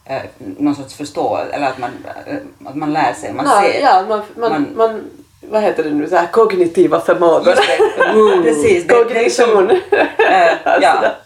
eh, 0.06 0.22
någon 0.38 0.76
sorts 0.76 0.96
förståelse, 0.96 1.54
eller 1.54 1.68
att 1.68 1.78
man, 1.78 1.90
eh, 2.28 2.36
att 2.66 2.76
man 2.76 2.94
lär 2.94 3.14
sig, 3.14 3.34
man 3.34 3.46
Nej, 3.46 3.74
ser. 3.74 3.82
Ja, 3.82 4.06
man, 4.10 4.22
man, 4.36 4.52
Man- 4.52 4.68
man, 4.76 5.02
vad 5.50 5.62
heter 5.64 5.84
det 5.84 5.90
nu, 5.90 6.08
så 6.10 6.16
här 6.16 6.28
kognitiva 6.28 7.00
förmågor. 7.02 7.48
Just 7.48 7.62
det. 7.68 8.44
Precis. 8.44 8.88
Det, 8.88 9.04
det 9.04 9.20
är 9.20 9.24
liksom, 9.24 9.46
Kognition. 9.46 9.80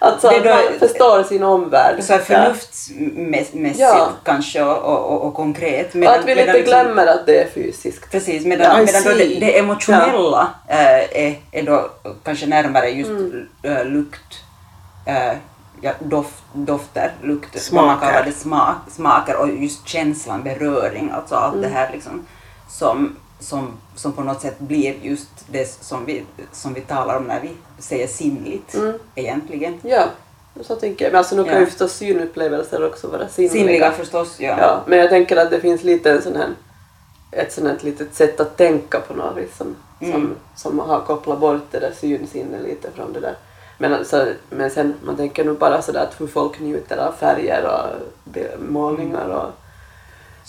ja, 0.00 0.06
Alltså 0.06 0.28
Det 0.28 0.36
att 0.38 0.44
man 0.44 0.78
förstår 0.88 1.22
sin 1.22 1.42
omvärld. 1.42 2.02
så 2.04 2.12
här 2.12 2.20
Ja. 2.20 2.24
förnuftsmässigt 2.24 3.78
Ja. 3.78 4.08
kanske 4.24 4.62
och, 4.62 4.78
och, 5.12 5.22
och, 5.26 5.34
konkret. 5.34 5.94
Och 5.94 6.04
att 6.04 6.24
vi 6.24 6.34
lite 6.34 6.52
liksom- 6.52 6.64
glömmer 6.64 7.06
att 7.06 7.26
det 7.26 7.42
är 7.42 7.48
fysiskt. 7.48 8.10
Precis, 8.10 8.44
medan, 8.44 8.84
medan 8.84 9.02
då 9.04 9.10
det, 9.10 9.24
det 9.40 9.58
emotionella 9.58 10.48
eh, 10.68 11.18
är, 11.26 11.38
är 11.52 11.62
då 11.62 11.90
kanske 12.24 12.46
närmare 12.46 12.88
just 12.90 13.10
Mm. 13.10 13.48
eh, 13.62 13.84
lukt, 13.84 14.34
eh, 15.06 15.32
ja, 15.80 15.92
doft, 15.98 16.42
dofter, 16.52 17.12
lukt, 17.22 17.54
man 17.54 17.60
Smaker. 17.62 18.06
kallar 18.06 18.24
det, 18.24 18.32
smak, 18.32 18.76
smaker 18.90 19.36
och 19.36 19.48
just 19.48 19.88
känslan, 19.88 20.42
beröring, 20.42 21.10
alltså 21.14 21.34
allt 21.34 21.54
Mm. 21.54 21.70
det 21.70 21.76
här 21.78 21.90
liksom 21.92 22.26
som, 22.70 23.16
som, 23.40 23.72
som 23.94 24.12
på 24.12 24.22
något 24.22 24.40
sätt 24.40 24.58
blir 24.58 24.94
just 25.02 25.28
det 25.46 25.66
som 25.80 26.04
vi, 26.04 26.24
som 26.52 26.74
vi 26.74 26.80
talar 26.80 27.16
om 27.16 27.24
när 27.24 27.40
vi 27.40 27.50
säger 27.78 28.06
sinnligt 28.06 28.74
Mm. 28.74 28.98
egentligen. 29.14 29.80
Ja, 29.82 30.04
så 30.60 30.76
tänker 30.76 31.04
jag. 31.04 31.12
Men 31.12 31.18
alltså 31.18 31.36
nu 31.36 31.44
kan 31.44 31.52
Ja. 31.54 31.60
ju 31.60 31.66
förstås 31.66 31.92
synupplevelser 31.92 32.86
också 32.86 33.08
vara 33.08 33.28
sinnliga. 33.28 33.52
Sinnliga 33.52 33.92
förstås, 33.92 34.40
ja. 34.40 34.56
Ja, 34.60 34.80
men 34.86 34.98
jag 34.98 35.08
tänker 35.08 35.36
att 35.36 35.50
det 35.50 35.60
finns 35.60 35.84
lite 35.84 36.10
en 36.12 36.22
sån 36.22 36.36
här, 36.36 36.48
ett 37.30 37.52
sånt 37.52 37.66
här 37.68 37.78
litet 37.80 38.14
sätt 38.14 38.40
att 38.40 38.56
tänka 38.56 39.00
på 39.00 39.14
något 39.14 39.36
vis 39.36 39.56
som, 39.56 39.76
som, 39.98 40.08
Mm. 40.10 40.34
som 40.56 40.78
har 40.78 41.00
kopplat 41.00 41.40
bort 41.40 41.62
det 41.70 41.78
där 41.78 41.92
synsinnet 42.00 42.62
lite 42.62 42.90
från 42.94 43.12
det 43.12 43.20
där. 43.20 43.34
Men, 43.78 43.94
alltså, 43.94 44.26
men 44.50 44.70
sen, 44.70 44.94
man 45.04 45.16
tänker 45.16 45.44
nu 45.44 45.52
bara 45.52 45.82
sådär 45.82 46.00
att 46.02 46.20
hur 46.20 46.26
folk 46.26 46.60
njuter 46.60 46.96
av 46.96 47.12
färger 47.12 47.64
och 47.66 48.38
målningar 48.68 49.28
och 49.28 49.50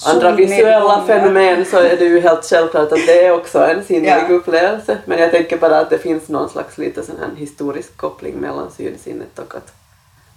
andra 0.05 0.31
visuella 0.31 1.03
fenomen 1.07 1.65
så 1.65 1.77
är 1.77 1.97
det 1.97 2.05
ju 2.05 2.19
helt 2.19 2.45
självklart 2.45 2.91
att 2.91 3.05
det 3.07 3.25
är 3.25 3.31
också 3.31 3.59
en 3.59 3.83
sinnlig 3.83 4.09
Ja. 4.09 4.27
upplevelse. 4.29 4.97
Men 5.05 5.19
jag 5.19 5.31
tänker 5.31 5.57
bara 5.57 5.79
att 5.79 5.89
det 5.89 5.97
finns 5.97 6.27
någon 6.29 6.49
slags 6.49 6.77
lite 6.77 7.03
sån 7.03 7.17
här 7.19 7.29
historisk 7.35 7.97
koppling 7.97 8.35
mellan 8.35 8.71
synsinnet 8.71 9.39
och 9.39 9.55
att, 9.55 9.73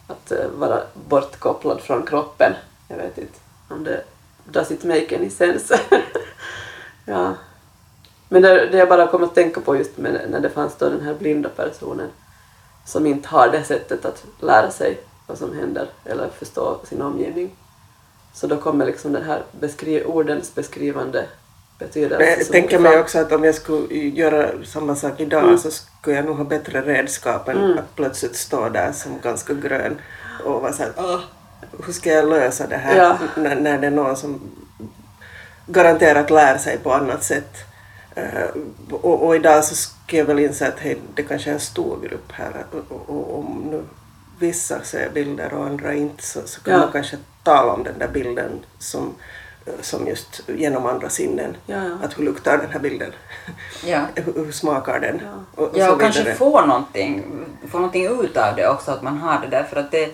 att 0.07 0.33
eh, 0.33 0.49
vara 0.59 0.81
bortkopplad 1.09 1.81
från 1.81 2.03
kroppen. 2.07 2.53
Jag 2.89 2.97
vet 2.97 3.19
inte 3.19 3.39
om 3.69 3.85
det 3.85 4.05
does 4.45 4.71
it 4.71 4.85
make 4.85 5.17
any 5.17 5.31
sense. 5.31 5.81
ja. 7.05 7.35
Men 8.29 8.43
det, 8.43 8.67
det 8.67 8.79
jag 8.79 8.89
bara 8.89 9.07
kom 9.07 9.25
att 9.25 9.35
tänka 9.35 9.61
på 9.61 9.77
just 9.77 9.99
med, 9.99 10.21
när 10.31 10.41
det 10.41 10.51
fanns 10.51 10.77
då 10.77 10.89
den 10.89 11.01
här 11.01 11.15
blinda 11.15 11.49
personen 11.49 12.09
som 12.87 13.07
inte 13.07 13.29
har 13.29 13.49
det 13.49 13.65
sättet 13.65 14.05
att 14.05 14.25
lära 14.41 14.71
sig 14.71 14.99
vad 15.27 15.39
som 15.39 15.57
händer 15.59 15.89
eller 16.05 16.29
förstå 16.29 16.81
sin 16.85 17.03
omgivning. 17.03 17.57
Så 18.35 18.47
då 18.47 18.57
kommer 18.57 18.87
liksom 18.87 19.13
den 19.13 19.23
här 19.25 19.43
beskri- 19.61 20.05
ordens 20.05 20.55
beskrivande 20.55 21.25
betydelse. 21.79 22.19
Men 22.19 22.29
jag 22.39 22.47
tänker 22.49 22.79
mig 22.79 22.99
också 23.01 23.19
att 23.19 23.33
om 23.33 23.45
jag 23.45 23.55
skulle 23.55 23.95
göra 23.95 24.51
samma 24.65 24.97
sak 24.97 25.21
idag 25.21 25.45
Mm. 25.45 25.59
så 25.59 25.71
skulle 25.71 26.17
jag 26.17 26.25
nog 26.25 26.37
ha 26.37 26.45
bättre 26.45 26.81
redskap 26.83 27.49
än 27.49 27.79
att 27.79 27.97
plötsligt 27.97 28.37
stå 28.37 28.69
där 28.69 28.93
som 28.93 29.19
ganska 29.23 29.55
grön 29.55 29.99
och 30.45 30.63
vara 30.63 30.73
såhär 30.73 30.93
"Åh, 30.97 31.21
hur 31.87 31.93
ska 31.93 32.11
jag 32.13 32.29
lösa 32.29 32.67
det 32.67 32.77
här 32.77 32.97
Ja. 32.97 33.19
när, 33.37 33.57
när 33.57 33.79
det 33.79 33.87
är 33.87 33.91
någon 33.91 34.17
som 34.17 34.41
garanterat 35.67 36.31
lär 36.31 36.59
sig 36.59 36.79
på 36.79 36.93
annat 36.93 37.25
sätt. 37.25 37.55
Eh, 38.15 38.45
och, 38.91 39.27
och 39.27 39.37
idag 39.37 39.65
så 39.65 39.75
skulle 39.75 40.19
jag 40.19 40.27
väl 40.27 40.39
inse 40.39 40.69
att 40.69 40.79
hej, 40.79 40.99
det 41.15 41.23
kanske 41.23 41.51
är 41.51 41.55
en 41.55 41.61
stor 41.61 42.01
grupp 42.03 42.33
här 42.33 42.65
och, 42.73 42.97
och, 42.97 43.17
och 43.17 43.39
om 43.39 43.63
nu 43.71 43.83
vissa 44.41 44.83
ser 44.83 45.11
bilder 45.11 45.55
och 45.55 45.65
andra 45.67 45.95
inte 45.95 46.23
så, 46.27 46.41
så 46.47 46.61
kan 46.61 46.73
Ja. 46.75 46.79
man 46.81 46.93
kanske 46.93 47.17
tala 47.43 47.73
om 47.73 47.85
den 47.85 47.99
där 47.99 48.09
bilden 48.09 48.51
som, 48.79 49.15
som 49.81 50.07
just 50.07 50.41
genom 50.49 50.87
andra 50.87 51.09
sinnen. 51.09 51.57
Ja, 51.67 51.77
ja. 51.85 51.97
Att 52.03 52.19
hur 52.19 52.25
luktar 52.25 52.59
den 52.59 52.71
här 52.71 52.81
bilden? 52.81 53.13
Ja. 53.85 54.01
hur, 54.15 54.45
hur 54.45 54.53
smakar 54.53 55.01
den? 55.01 55.21
Ja. 55.25 55.63
Och, 55.63 55.69
och 55.69 55.79
Ja, 55.79 55.93
och 55.93 56.01
kanske 56.01 56.35
få 56.35 56.67
någonting, 56.67 57.25
få 57.71 57.79
någonting 57.79 58.07
ut 58.21 58.37
av 58.37 58.57
det 58.57 58.69
också, 58.69 58.91
att 58.91 59.03
man 59.03 59.19
har 59.19 59.41
det 59.41 59.47
där. 59.47 59.63
För 59.65 59.77
att 59.81 59.91
det, 59.91 60.05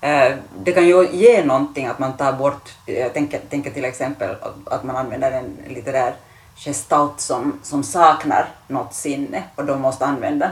eh, 0.00 0.36
det 0.64 0.72
kan 0.72 0.86
ju 0.86 1.08
ge 1.12 1.44
någonting 1.44 1.86
att 1.86 1.98
man 1.98 2.16
tar 2.16 2.32
bort, 2.32 2.70
jag 2.86 3.12
tänker, 3.14 3.40
tänker 3.50 3.70
till 3.70 3.84
exempel 3.84 4.30
att, 4.40 4.68
att 4.72 4.84
man 4.84 4.96
använder 4.96 5.32
en 5.32 5.56
litterär 5.74 6.14
gestalt 6.56 7.20
som, 7.20 7.60
som 7.62 7.82
saknar 7.82 8.48
något 8.68 8.94
sinne 8.94 9.42
och 9.54 9.64
då 9.64 9.76
måste 9.76 10.04
använda, 10.06 10.50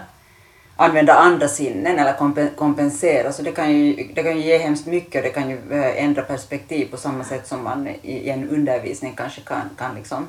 använda 0.77 1.15
andra 1.15 1.49
sinnen 1.49 1.99
eller 1.99 2.51
kompensera. 2.57 3.33
Så 3.33 3.43
det 3.43 3.53
kan, 3.53 3.73
ju, 3.73 4.09
det 4.15 4.23
kan 4.23 4.37
ju 4.37 4.43
ge 4.43 4.59
hemskt 4.59 4.87
mycket 4.87 5.15
och 5.15 5.23
det 5.23 5.35
kan 5.35 5.51
ju 5.51 5.59
eh, 5.71 6.05
ändra 6.05 6.23
perspektiv 6.23 6.91
på 6.91 6.97
samma 6.97 7.25
sätt 7.25 7.47
som 7.47 7.65
man 7.65 7.89
i, 7.89 7.99
i 8.03 8.31
en 8.31 8.49
undervisning 8.49 9.15
kanske 9.17 9.41
kan, 9.41 9.71
kan 9.79 9.95
liksom 9.95 10.27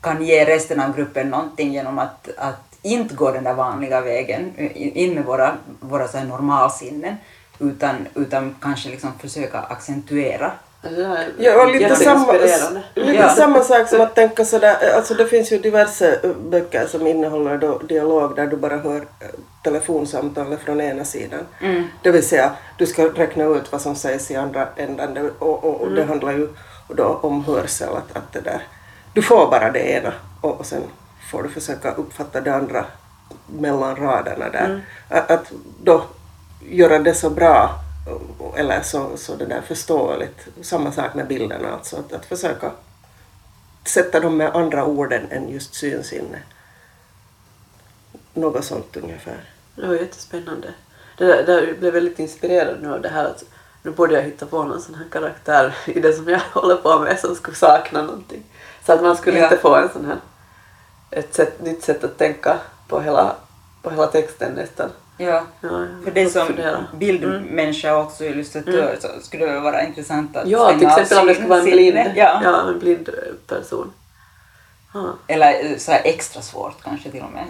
kan 0.00 0.24
ge 0.24 0.44
resten 0.44 0.80
av 0.80 0.96
gruppen 0.96 1.30
någonting 1.30 1.72
genom 1.72 1.98
att, 1.98 2.28
att 2.38 2.78
inte 2.82 3.14
gå 3.14 3.30
den 3.30 3.44
där 3.44 3.54
vanliga 3.54 4.00
vägen 4.00 4.52
eh, 4.56 4.96
in 4.98 5.14
med 5.14 5.24
våra, 5.24 5.56
våra 5.80 6.08
så 6.08 6.18
här 6.18 6.24
normalsinnen 6.24 7.16
utan, 7.58 7.96
utan 8.14 8.56
kanske 8.60 8.88
liksom 8.88 9.12
försöka 9.18 9.60
accentuera. 9.60 10.52
Alltså, 10.84 11.02
det 11.02 11.26
Ja, 11.38 11.62
och 11.62 11.72
lite 11.72 11.96
samma, 11.96 12.32
lite 12.94 13.12
Ja. 13.12 13.28
samma 13.28 13.60
sak 13.60 13.88
som 13.88 14.00
att 14.00 14.14
tänka 14.14 14.44
sådär, 14.44 14.76
alltså 14.96 15.14
det 15.14 15.26
finns 15.26 15.52
ju 15.52 15.58
diverse 15.58 16.18
eh, 16.22 16.30
böcker 16.30 16.86
som 16.86 17.06
innehåller 17.06 17.58
då 17.58 17.78
dialog 17.78 18.36
där 18.36 18.46
du 18.46 18.56
bara 18.56 18.76
hör 18.76 18.96
eh, 18.96 19.26
telefonsamtalet 19.64 20.60
från 20.60 20.80
ena 20.80 21.04
sidan. 21.04 21.40
Det 22.02 22.10
vill 22.10 22.28
säga, 22.28 22.52
du 22.78 22.86
ska 22.86 23.04
räkna 23.04 23.44
ut 23.44 23.72
vad 23.72 23.80
som 23.80 23.94
sägs 23.96 24.30
i 24.30 24.36
andra 24.36 24.68
ändan 24.76 25.14
Det- 25.14 25.30
och, 25.38 25.64
och, 25.64 25.80
och 25.80 25.90
det 25.92 26.04
handlar 26.04 26.32
ju 26.32 26.48
då 26.88 27.04
om 27.22 27.44
hörsel, 27.44 27.88
att, 27.88 28.16
att 28.16 28.32
det 28.32 28.40
där, 28.40 28.66
du 29.14 29.22
får 29.22 29.50
bara 29.50 29.70
det 29.70 29.80
ena 29.90 30.12
och, 30.40 30.60
och 30.60 30.66
sen 30.66 30.82
får 31.30 31.42
du 31.42 31.48
försöka 31.48 31.90
uppfatta 31.92 32.40
det 32.40 32.54
andra 32.54 32.84
mellan 33.46 33.96
raderna 33.96 34.48
där. 34.52 34.80
Att, 35.08 35.30
att 35.30 35.52
då 35.82 36.02
göra 36.70 36.98
det 36.98 37.14
så 37.14 37.30
bra 37.30 37.70
eller 38.56 38.82
så, 38.82 39.16
så 39.16 39.36
det 39.36 39.46
där 39.46 39.60
förståeligt. 39.60 40.46
Samma 40.62 40.92
sak 40.92 41.14
med 41.14 41.26
bilderna, 41.26 41.72
alltså 41.72 41.96
att, 41.96 42.12
att 42.12 42.26
försöka 42.26 42.70
sätta 43.84 44.20
dem 44.20 44.36
med 44.36 44.56
andra 44.56 44.84
orden 44.84 45.26
än 45.30 45.48
just 45.48 45.74
synsinne. 45.74 46.38
Något 48.34 48.64
sånt 48.64 48.96
ungefär. 48.96 49.44
Det 49.76 49.86
var 49.86 49.94
jättespännande. 49.94 50.74
Det 51.18 51.24
där, 51.26 51.42
där 51.46 51.66
jag 51.66 51.78
blev 51.78 51.92
väldigt 51.92 52.18
inspirerad 52.18 52.82
nu 52.82 52.92
av 52.94 53.00
det 53.00 53.08
här 53.08 53.24
att 53.24 53.44
nu 53.82 53.90
borde 53.90 54.14
jag 54.14 54.22
hitta 54.22 54.46
på 54.46 54.64
någon 54.64 54.82
sån 54.82 54.94
här 54.94 55.04
karaktär 55.10 55.76
i 55.86 56.00
det 56.00 56.12
som 56.12 56.28
jag 56.28 56.40
håller 56.52 56.76
på 56.76 56.98
med 56.98 57.18
som 57.18 57.34
skulle 57.34 57.56
sakna 57.56 58.02
någonting. 58.02 58.42
Så 58.86 58.92
att 58.92 59.02
man 59.02 59.16
skulle 59.16 59.38
Ja. 59.38 59.44
inte 59.44 59.56
få 59.56 59.74
en 59.76 59.88
sån 59.92 60.04
här, 60.04 60.18
ett 61.10 61.34
sätt, 61.34 61.60
nytt 61.62 61.82
sätt 61.84 62.04
att 62.04 62.18
tänka 62.18 62.58
på 62.88 63.00
hela, 63.00 63.36
på 63.82 63.90
hela 63.90 64.06
texten 64.06 64.52
nästan. 64.52 64.90
Ja. 65.22 65.42
Ja, 65.60 65.86
För 66.04 66.10
det 66.10 66.24
får 66.24 66.30
som 66.40 66.46
fundera. 66.46 66.84
bildmänniska 66.94 67.96
och 67.96 68.02
också 68.04 68.24
illustratör 68.24 68.96
så 69.00 69.08
skulle 69.22 69.46
det 69.46 69.60
vara 69.60 69.82
intressant 69.82 70.36
att 70.36 70.48
Ja, 70.48 70.78
till 70.78 70.86
exempel 70.88 71.18
om 71.18 71.26
det 71.26 71.34
skulle 71.34 71.48
vara 71.48 71.58
en 71.60 71.64
blind. 71.64 71.98
Ja. 72.14 72.40
ja, 72.44 72.68
en 72.68 72.78
blind 72.78 73.08
eh, 73.08 73.54
person. 73.56 73.92
Ja. 74.94 75.14
Eller 75.26 75.64
eh, 75.70 75.76
så 75.78 75.92
här 75.92 76.00
extra 76.04 76.42
svårt 76.42 76.82
kanske 76.84 77.10
till 77.10 77.22
och 77.22 77.32
med. 77.32 77.44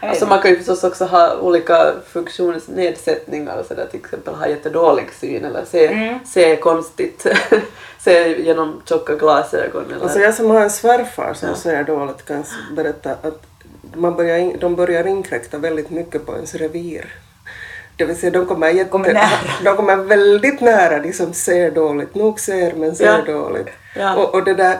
Ja. 0.00 0.08
Alltså 0.08 0.26
man 0.26 0.42
kan 0.42 0.50
ju 0.50 0.56
förstås 0.56 0.84
också 0.84 1.04
ha 1.04 1.36
olika 1.36 1.92
funktionsnedsättningar 2.08 3.56
och 3.58 3.66
sådär, 3.66 3.86
till 3.90 4.00
exempel 4.00 4.34
ha 4.34 4.46
jättedålig 4.48 5.06
syn 5.20 5.44
eller 5.44 5.64
se, 5.64 5.86
Mm. 5.86 6.18
se 6.26 6.56
konstigt, 6.56 7.26
se 7.98 8.42
genom 8.42 8.82
tjocka 8.88 9.14
glasögon 9.14 9.84
eller... 9.92 10.02
Alltså 10.02 10.18
jag 10.18 10.34
som 10.34 10.50
har 10.50 10.60
en 10.60 10.70
svärfar 10.70 11.34
som 11.34 11.54
ser 11.54 11.84
dåligt 11.84 12.24
kan 12.24 12.44
berätta 12.76 13.10
att 13.10 13.42
man 13.96 14.16
börjar 14.16 14.38
in, 14.38 14.56
de 14.60 14.76
börjar 14.76 15.06
inkräkta 15.06 15.58
väldigt 15.58 15.90
mycket 15.90 16.26
på 16.26 16.34
ens 16.34 16.54
revir. 16.54 17.14
Det 17.96 18.04
vill 18.04 18.16
säga 18.16 18.30
de 18.30 18.46
kommer, 18.46 18.68
jätte, 18.70 18.90
Kommer 18.90 19.12
nära. 19.14 19.28
de 19.64 19.76
kommer 19.76 19.96
väldigt 19.96 20.60
nära 20.60 20.98
de 21.00 21.12
som 21.12 21.32
ser 21.32 21.70
dåligt. 21.70 22.14
Nog 22.14 22.40
ser 22.40 22.72
men 22.74 22.96
ser 22.96 23.04
Ja. 23.26 23.32
dåligt. 23.34 23.68
Ja. 23.96 24.14
Och, 24.16 24.34
och 24.34 24.44
det 24.44 24.54
där, 24.54 24.78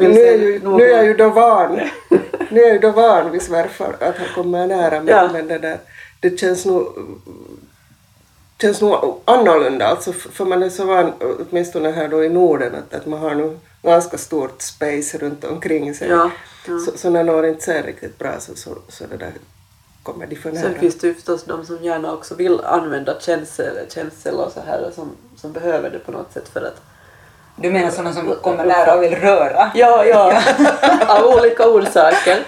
nu 0.00 0.20
är, 0.20 0.38
ju, 0.38 0.60
nu 0.76 0.84
är 0.84 0.96
jag 0.96 1.06
ju 1.06 1.14
då 1.14 1.28
van. 1.28 1.74
nu 2.50 2.60
är 2.60 2.64
jag 2.66 2.72
ju 2.72 2.78
då 2.78 2.90
van 2.90 3.30
vid 3.30 3.42
svärfar 3.42 3.96
att 4.00 4.16
han 4.18 4.26
kommer 4.34 4.66
nära 4.66 5.00
men, 5.00 5.08
Ja. 5.08 5.28
men 5.32 5.46
det 5.48 5.58
där, 5.58 5.78
det 6.20 6.38
känns 6.40 6.64
nog 6.66 6.86
känns 8.60 8.80
nog 8.80 9.20
annorlunda, 9.24 9.86
alltså 9.86 10.12
för 10.12 10.44
man 10.44 10.62
är 10.62 10.68
så 10.68 10.84
van, 10.84 11.12
åtminstone 11.50 11.90
här 11.90 12.08
då 12.08 12.24
i 12.24 12.28
Norden, 12.28 12.72
att, 12.74 12.94
att 12.94 13.06
man 13.06 13.18
har 13.20 13.34
nu 13.34 13.58
ganska 13.82 14.18
stort 14.18 14.62
space 14.62 15.18
runt 15.18 15.44
omkring 15.44 15.94
sig. 15.94 16.08
Ja, 16.08 16.30
ja. 16.66 16.78
Så, 16.78 16.98
så 16.98 17.10
när 17.10 17.24
någon 17.24 17.44
inte 17.44 17.64
ser 17.64 17.82
riktigt 17.82 18.18
bra 18.18 18.40
så, 18.40 18.56
så, 18.56 18.70
så 18.88 19.04
det 19.06 19.16
där 19.16 19.32
kommer 20.02 20.26
de 20.26 20.36
för 20.36 20.52
nära. 20.52 20.62
Sen 20.62 20.78
finns 20.78 20.98
det 20.98 21.06
ju 21.06 21.14
förstås 21.14 21.44
de 21.44 21.66
som 21.66 21.84
gärna 21.84 22.12
också 22.12 22.34
vill 22.34 22.60
använda 22.60 23.20
känsel, 23.20 23.76
känsel 23.88 24.34
och 24.34 24.52
så 24.52 24.60
här 24.66 24.90
som, 24.94 25.16
som 25.36 25.52
behöver 25.52 25.90
det 25.90 25.98
på 25.98 26.12
något 26.12 26.32
sätt 26.32 26.48
för 26.48 26.60
att 26.60 26.82
Du 27.56 27.70
menar 27.70 27.90
sådana 27.90 28.12
som 28.12 28.34
kommer 28.42 28.64
nära 28.64 28.94
och 28.94 29.02
vill 29.02 29.14
röra? 29.14 29.70
Ja, 29.74 30.04
ja, 30.04 30.42
av 31.08 31.26
olika 31.26 31.68
orsaker. 31.68 32.38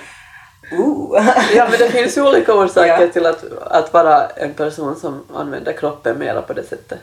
Ooh. 0.73 1.27
Ja, 1.55 1.68
men 1.71 1.79
det 1.79 1.90
finns 1.90 2.16
ju 2.16 2.23
olika 2.23 2.55
orsaker 2.55 3.01
Ja. 3.01 3.09
till 3.12 3.27
att, 3.27 3.45
att 3.62 3.92
vara 3.92 4.27
en 4.27 4.55
person 4.55 4.97
som 4.97 5.25
använder 5.35 5.73
kroppen 5.73 6.18
mera 6.18 6.42
på 6.42 6.53
det 6.53 6.64
sättet. 6.64 6.99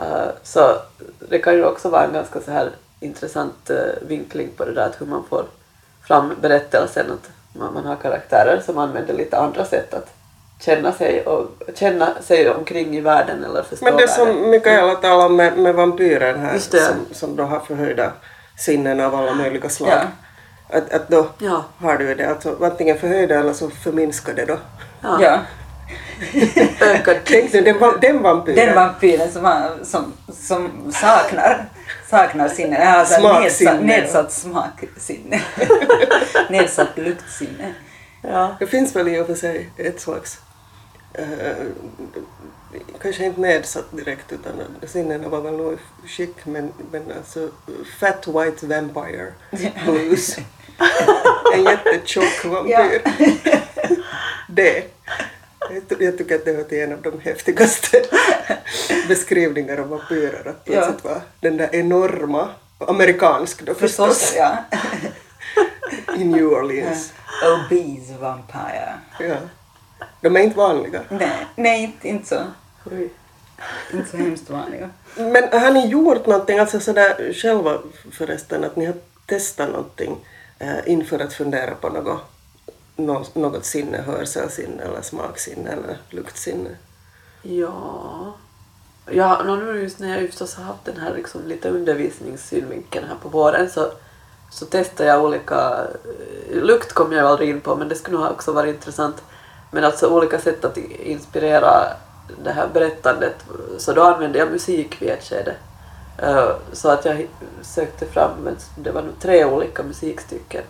Uh, 0.00 0.30
så 0.42 0.76
det 1.18 1.38
kan 1.38 1.54
ju 1.54 1.64
också 1.64 1.88
vara 1.88 2.04
en 2.04 2.12
ganska 2.12 2.40
så 2.40 2.50
här 2.50 2.70
intressant 3.04 3.70
uh, 3.70 3.76
vinkling 4.08 4.48
på 4.56 4.64
det 4.64 4.72
där 4.72 4.86
att 4.86 5.00
hur 5.00 5.06
man 5.06 5.24
får 5.30 5.44
fram 6.06 6.34
berättelsen 6.40 7.06
att 7.10 7.30
man, 7.60 7.74
man 7.74 7.84
har 7.84 7.96
karaktärer 7.96 8.60
som 8.66 8.78
använder 8.78 9.14
lite 9.14 9.38
andra 9.38 9.64
sätt 9.64 9.94
att 9.94 10.08
känna 10.60 10.92
sig 10.92 11.26
och 11.26 11.48
känna 11.74 12.14
sig 12.22 12.50
omkring 12.50 12.96
i 12.96 13.00
världen 13.00 13.44
eller 13.44 13.62
förstå 13.62 13.84
Men 13.84 13.96
det 13.96 14.06
världen. 14.06 14.34
som 14.34 14.50
Mikaela 14.50 14.94
talade 14.94 15.24
om 15.24 15.36
med, 15.36 15.58
med 15.58 15.74
vampyren 15.74 16.40
här, 16.40 16.58
som, 16.58 16.80
som 17.12 17.36
då 17.36 17.42
har 17.42 17.60
förhöjda 17.60 18.12
sinnen 18.58 19.00
av 19.00 19.14
alla 19.14 19.34
möjliga 19.34 19.68
slag. 19.68 19.88
Ja. 19.90 20.76
Att, 20.78 20.92
att 20.92 21.08
då 21.08 21.26
Ja. 21.38 21.64
har 21.78 21.98
du 21.98 22.14
det, 22.14 22.24
alltså 22.30 22.56
antingen 22.64 22.98
förhöjda 22.98 23.34
eller 23.34 23.52
så 23.52 23.70
förminskade 23.70 24.44
då. 24.44 24.56
Ja. 25.20 25.38
Ökad 26.80 27.16
Tänk 27.24 27.52
dig 27.52 27.62
den, 27.62 27.76
den 28.00 28.22
vampyren. 28.22 28.66
Den 28.66 28.74
vampyren 28.74 29.32
som, 29.32 29.44
har, 29.44 29.78
som, 29.82 30.12
som 30.28 30.92
saknar, 30.92 31.64
saknar 32.10 32.48
sinne, 32.48 32.78
alltså 32.78 33.20
Smaksinne. 33.20 33.72
nedsatt, 33.72 33.84
nedsatt 33.84 34.32
smaksinne. 34.32 35.40
nedsatt 36.50 36.98
luktsinne. 36.98 37.74
Ja. 38.22 38.56
Det 38.58 38.66
finns 38.66 38.96
väl 38.96 39.08
i 39.08 39.20
och 39.20 39.26
för 39.26 39.34
sig 39.34 39.70
ett 39.76 40.00
slags, 40.00 40.38
eh, 41.14 41.66
kanske 43.02 43.24
inte 43.24 43.40
nedsatt 43.40 43.84
direkt 43.90 44.32
utan 44.32 44.52
sinnena 44.86 45.28
var 45.28 45.40
väl 45.40 45.56
nog 45.56 45.72
i 45.72 46.08
skick 46.08 46.36
men, 46.44 46.72
men 46.90 47.02
alltså 47.16 47.48
Fat 48.00 48.26
White 48.28 48.66
Vampire 48.66 49.32
Blues. 49.84 50.36
en 51.54 51.64
jättetjock 51.64 52.44
vampyr. 52.44 53.02
Det. 54.48 54.84
Jag 55.74 55.88
ty- 55.88 56.04
Jag 56.04 56.18
tycker 56.18 56.34
att 56.34 56.44
det 56.44 56.52
var 56.52 56.62
till 56.64 56.78
en 56.82 56.92
av 56.92 57.02
de 57.02 57.20
häftigaste 57.20 58.02
beskrivningar 59.08 59.78
av 59.78 59.88
vampyrer. 59.88 60.48
Att 60.48 60.64
plötsligt 60.64 61.04
var 61.04 61.20
den 61.40 61.56
där 61.56 61.74
enorma 61.74 62.48
amerikansk 62.78 63.62
då 63.62 63.74
förstås. 63.74 64.18
Förstås, 64.18 64.34
ja. 64.36 64.56
I 66.16 66.24
New 66.24 66.46
Orleans. 66.46 67.12
Obese 67.44 68.12
vampire. 68.20 68.94
Ja. 69.20 69.34
De 70.20 70.36
är 70.36 70.40
inte 70.40 70.56
vanliga. 70.56 71.00
Nej, 71.08 71.46
nej 71.56 71.82
inte, 71.82 72.08
inte 72.08 72.28
så. 72.28 72.40
Oj. 72.90 73.08
Inte 73.92 74.10
så 74.10 74.16
hemskt 74.16 74.50
vanliga. 74.50 74.90
Men 75.16 75.60
har 75.60 75.70
ni 75.70 75.86
gjort 75.88 76.26
någonting, 76.26 76.58
alltså 76.58 76.80
sådär 76.80 77.32
själva 77.34 77.78
förresten, 78.12 78.64
att 78.64 78.76
ni 78.76 78.84
har 78.86 78.94
testat 79.26 79.68
någonting 79.70 80.16
eh, 80.58 80.76
inför 80.86 81.18
att 81.18 81.32
fundera 81.34 81.74
på 81.74 81.88
något, 81.88 82.20
något, 82.96 83.64
sinne, 83.64 83.98
hörselsinne 83.98 84.82
eller 84.82 85.02
smaksinne 85.02 85.70
eller 85.70 85.98
luktsinne? 86.10 86.70
Ja. 87.42 88.34
Ja, 89.10 89.42
no, 89.42 89.56
nu 89.56 89.82
just 89.82 89.98
när 89.98 90.18
jag 90.18 90.28
förstås 90.28 90.54
har 90.54 90.64
haft 90.64 90.84
den 90.84 90.96
här 90.96 91.14
liksom 91.14 91.40
lite 91.46 91.70
undervisningssynvinkeln 91.70 93.06
här 93.08 93.16
på 93.22 93.28
våren 93.28 93.70
så, 93.70 93.90
så 94.50 94.66
testar 94.70 95.04
jag 95.04 95.24
olika... 95.24 95.86
Eh, 96.50 96.62
lukt 96.62 96.92
kom 96.92 97.12
jag 97.12 97.20
ju 97.20 97.28
aldrig 97.28 97.48
in 97.48 97.60
på 97.60 97.76
men 97.76 97.88
det 97.88 97.94
skulle 97.94 98.18
nog 98.18 98.30
också 98.30 98.52
vara 98.52 98.68
intressant. 98.68 99.22
Men 99.70 99.84
alltså 99.84 100.08
olika 100.08 100.38
sätt 100.38 100.64
att 100.64 100.76
inspirera 100.76 101.70
det 102.44 102.50
här 102.50 102.68
berättandet. 102.72 103.36
Så 103.78 103.92
då 103.92 104.02
använde 104.02 104.38
jag 104.38 104.50
musik 104.50 105.02
vid 105.02 105.10
ett 105.10 105.24
skede. 105.24 105.54
Eh, 106.18 106.50
så 106.72 106.88
att 106.88 107.04
jag 107.04 107.28
sökte 107.62 108.06
fram, 108.06 108.48
det 108.76 108.90
var 108.90 109.02
nog 109.02 109.18
tre 109.20 109.44
olika 109.44 109.82
musikstycken. 109.82 110.62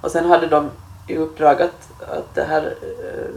Och 0.00 0.10
sen 0.10 0.24
hade 0.24 0.46
de 0.46 0.70
i 1.10 1.16
uppdrag 1.16 1.62
att, 1.62 2.02
att 2.10 2.34
det 2.34 2.44
här 2.44 2.74
eh, 2.82 3.30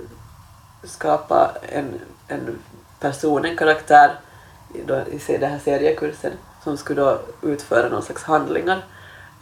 skapa 0.83 1.51
en, 1.61 1.99
en 2.27 2.59
person, 2.99 3.45
en 3.45 3.57
karaktär 3.57 4.11
i, 4.73 4.81
då, 4.85 4.95
i 4.95 5.37
den 5.37 5.51
här 5.51 5.59
seriekursen 5.59 6.31
som 6.63 6.77
skulle 6.77 7.01
då 7.01 7.19
utföra 7.41 7.89
någon 7.89 8.03
slags 8.03 8.23
handlingar. 8.23 8.83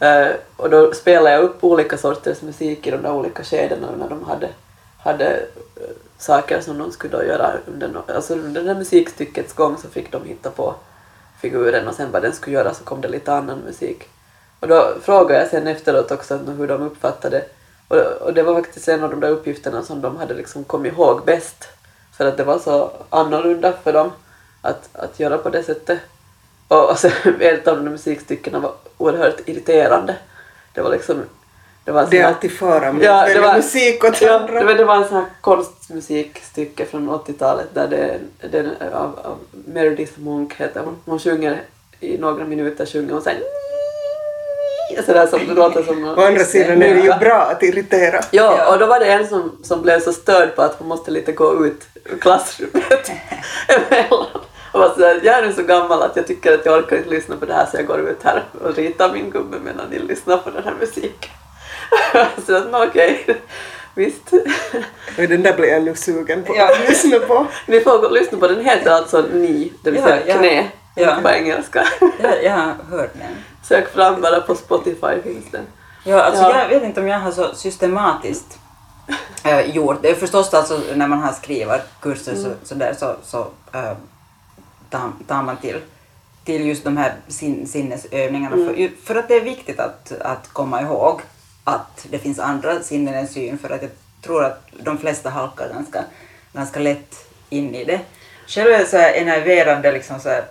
Eh, 0.00 0.30
och 0.56 0.70
då 0.70 0.92
spelade 0.94 1.30
jag 1.30 1.44
upp 1.44 1.64
olika 1.64 1.98
sorters 1.98 2.42
musik 2.42 2.86
i 2.86 2.90
de 2.90 3.02
där 3.02 3.12
olika 3.12 3.44
skedena 3.44 3.88
när 3.98 4.08
de 4.08 4.24
hade, 4.24 4.48
hade 4.98 5.26
eh, 5.76 5.96
saker 6.18 6.60
som 6.60 6.78
de 6.78 6.92
skulle 6.92 7.16
då 7.16 7.24
göra 7.24 7.52
under, 7.66 8.02
alltså 8.14 8.34
under 8.34 8.62
det 8.62 8.74
musikstyckets 8.74 9.52
gång 9.52 9.76
så 9.76 9.88
fick 9.88 10.12
de 10.12 10.24
hitta 10.24 10.50
på 10.50 10.74
figuren 11.40 11.88
och 11.88 11.94
sen 11.94 12.12
vad 12.12 12.22
den 12.22 12.32
skulle 12.32 12.56
göra 12.56 12.74
så 12.74 12.84
kom 12.84 13.00
det 13.00 13.08
lite 13.08 13.32
annan 13.32 13.58
musik. 13.58 14.08
Och 14.60 14.68
då 14.68 14.94
frågade 15.02 15.40
jag 15.40 15.48
sen 15.48 15.66
efteråt 15.66 16.10
också 16.10 16.36
hur 16.36 16.68
de 16.68 16.82
uppfattade 16.82 17.44
och, 17.96 18.22
och 18.26 18.34
det 18.34 18.42
var 18.42 18.54
faktiskt 18.54 18.88
en 18.88 19.04
av 19.04 19.10
de 19.10 19.20
där 19.20 19.28
uppgifterna 19.28 19.82
som 19.82 20.00
de 20.00 20.16
hade 20.16 20.34
liksom 20.34 20.64
kommit 20.64 20.92
ihåg 20.92 21.24
bäst. 21.24 21.68
För 22.16 22.26
att 22.26 22.36
det 22.36 22.44
var 22.44 22.58
så 22.58 22.90
annorlunda 23.10 23.72
för 23.84 23.92
dem 23.92 24.10
att, 24.62 24.88
att 24.92 25.20
göra 25.20 25.38
på 25.38 25.50
det 25.50 25.62
sättet. 25.62 25.98
Och, 26.68 26.90
och 26.90 26.98
sen 26.98 27.12
ett 27.40 27.68
av 27.68 27.76
de 27.84 27.90
musikstyckena 27.90 28.58
var 28.60 28.72
oerhört 28.98 29.48
irriterande. 29.48 30.16
Det 30.74 30.80
var 30.82 30.90
liksom... 30.90 31.22
Det, 31.84 31.92
var 31.92 32.06
Det 32.10 32.18
är 32.18 32.22
här- 32.22 32.28
alltid 32.34 32.52
fara 32.58 32.92
med 32.92 33.04
Ja, 33.04 33.26
det 33.34 33.40
var- 33.40 33.56
musik 33.56 34.04
åt 34.04 34.20
Ja, 34.22 34.40
andra. 34.40 34.60
det, 34.60 34.64
var- 34.66 34.74
det 34.74 34.84
var 34.84 34.96
en 34.96 35.08
sån 35.08 35.16
här 35.16 35.26
konstmusikstycke 35.40 36.84
från 36.86 37.10
80-talet 37.10 37.66
där 37.74 37.88
det, 37.88 38.18
det 38.50 38.70
av, 38.92 39.18
av 39.24 39.38
Meredith 39.50 40.20
Monk 40.20 40.54
heter 40.54 40.80
hon. 40.84 40.96
Hon 41.04 41.18
sjunger 41.18 41.62
i 42.00 42.18
några 42.18 42.44
minuter 42.44 42.86
sjunger 42.86 43.12
hon 43.12 43.22
såhär 43.22 43.38
sådär 45.06 45.26
som 45.26 45.46
det 45.48 45.54
låter 45.54 45.82
som 45.82 46.04
Å 46.04 46.20
andra 46.22 46.44
sidan 46.44 46.82
är 46.82 46.94
det 46.94 47.00
ju 47.00 47.12
bra 47.20 47.42
att 47.42 47.62
irritera. 47.62 48.20
Ja, 48.30 48.54
Ja. 48.58 48.72
och 48.72 48.78
då 48.78 48.86
var 48.86 49.00
det 49.00 49.06
en 49.12 49.26
som, 49.28 49.58
som 49.62 49.82
blev 49.82 50.00
så 50.00 50.12
störd 50.12 50.56
på 50.56 50.62
att 50.62 50.74
hon 50.78 50.88
måste 50.88 51.10
lite 51.10 51.32
gå 51.32 51.66
ut 51.66 51.82
ur 52.04 52.18
klassrummet 52.18 53.10
emellan. 53.68 54.26
Och 54.72 54.80
var 54.80 54.88
sådär, 54.88 55.20
jag 55.22 55.38
är 55.38 55.46
nu 55.46 55.52
så 55.52 55.62
gammal 55.62 56.02
att 56.02 56.16
jag 56.16 56.26
tycker 56.26 56.54
att 56.54 56.66
jag 56.66 56.78
orkar 56.78 56.96
inte 56.96 57.10
lyssna 57.10 57.36
på 57.36 57.44
det 57.46 57.54
här 57.54 57.66
så 57.70 57.76
jag 57.76 57.86
går 57.86 58.00
ut 58.10 58.22
här 58.22 58.42
och 58.64 58.76
ritar 58.76 59.12
min 59.12 59.30
gubbe 59.30 59.56
medan 59.64 59.86
ni 59.90 59.98
lyssnar 59.98 60.36
på 60.36 60.50
den 60.50 60.64
här 60.64 60.74
musiken. 60.80 61.30
så 62.46 62.56
att, 62.56 62.70
men 62.70 62.88
okej, 62.88 63.26
visst. 63.94 64.32
Och 65.18 65.22
den 65.28 65.42
där 65.42 65.52
blir 65.56 65.68
jag 65.68 65.82
nu 65.82 65.94
sugen 65.94 66.42
på 66.42 66.56
Ja. 66.56 66.64
att 66.72 66.88
lyssna 66.88 67.18
på. 67.18 67.46
Ni 67.66 67.80
får 67.80 68.10
lyssna 68.10 68.38
på 68.38 68.48
den 68.48 68.64
heter 68.64 68.90
alltså 68.90 69.24
Ni, 69.32 69.72
det 69.84 69.90
vill 69.90 70.00
Ja, 70.00 70.06
säga 70.06 70.22
ja. 70.26 70.34
knä 70.38 70.66
Ja. 70.94 71.18
på 71.22 71.28
engelska. 71.30 71.84
Jag, 72.22 72.44
jag 72.44 72.52
har 72.52 72.74
hört 72.90 73.14
den. 73.14 73.36
Sök 73.62 73.92
fram 73.92 74.20
bara 74.20 74.40
på 74.40 74.54
Spotify 74.54 75.22
finns 75.22 75.50
den. 75.50 75.64
Ja, 76.04 76.22
alltså 76.22 76.42
Ja. 76.42 76.58
jag 76.58 76.68
vet 76.68 76.82
inte 76.82 77.00
om 77.00 77.08
jag 77.08 77.18
har 77.18 77.30
så 77.32 77.54
systematiskt 77.54 78.58
äh, 79.44 79.60
gjort 79.60 80.02
det. 80.02 80.14
Förstås 80.14 80.54
alltså 80.54 80.80
när 80.94 81.08
man 81.08 81.18
har 81.18 81.32
skrivarkurser 81.32 82.34
så, 82.34 82.52
så, 82.64 82.74
där, 82.74 82.94
så, 82.98 83.16
så 83.24 83.38
äh, 83.72 83.92
tar, 84.90 85.10
tar 85.26 85.42
man 85.42 85.56
till, 85.56 85.80
till 86.44 86.66
just 86.66 86.84
de 86.84 86.96
här 86.96 87.14
sin, 87.28 87.66
sinnesövningarna. 87.66 88.56
För, 88.56 88.90
för 89.06 89.14
att 89.14 89.28
det 89.28 89.34
är 89.36 89.44
viktigt 89.44 89.80
att, 89.80 90.12
att 90.20 90.48
komma 90.52 90.82
ihåg 90.82 91.20
att 91.64 92.06
det 92.10 92.18
finns 92.18 92.38
andra 92.38 92.82
sinnen 92.82 93.14
än 93.14 93.28
syn 93.28 93.58
för 93.58 93.70
att 93.70 93.82
jag 93.82 93.90
tror 94.24 94.44
att 94.44 94.62
de 94.84 94.98
flesta 94.98 95.30
halkar 95.30 95.68
ganska, 95.68 96.04
ganska 96.52 96.80
lätt 96.80 97.28
in 97.48 97.74
i 97.74 97.84
det. 97.84 98.00
Själv 98.46 98.70
är 98.70 98.78
jag 98.78 98.88
så 98.88 98.96
här 98.96 99.12
enerverande 99.14 99.92
liksom 99.92 100.20
så 100.20 100.28
här, 100.28 100.44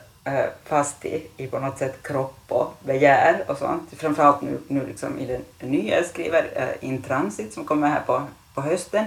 fast 0.66 1.06
i, 1.06 1.28
i 1.38 1.48
på 1.48 1.60
något 1.60 1.78
sätt 1.78 2.04
kropp 2.04 2.40
och 2.48 2.74
begär 2.80 3.44
och 3.48 3.58
sånt. 3.58 3.90
Framförallt 3.98 4.42
nu, 4.42 4.60
nu 4.68 4.86
liksom 4.88 5.20
i 5.20 5.26
den 5.60 5.70
nya 5.72 5.96
jag 5.96 6.06
skriver, 6.06 6.44
uh, 6.44 6.90
In 6.90 7.02
Transit, 7.02 7.54
som 7.54 7.66
kommer 7.66 7.88
här 7.88 8.02
på, 8.06 8.22
på 8.54 8.62
hösten. 8.62 9.06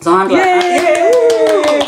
Som 0.00 0.14
handlar... 0.14 0.38
Yay! 0.38 1.82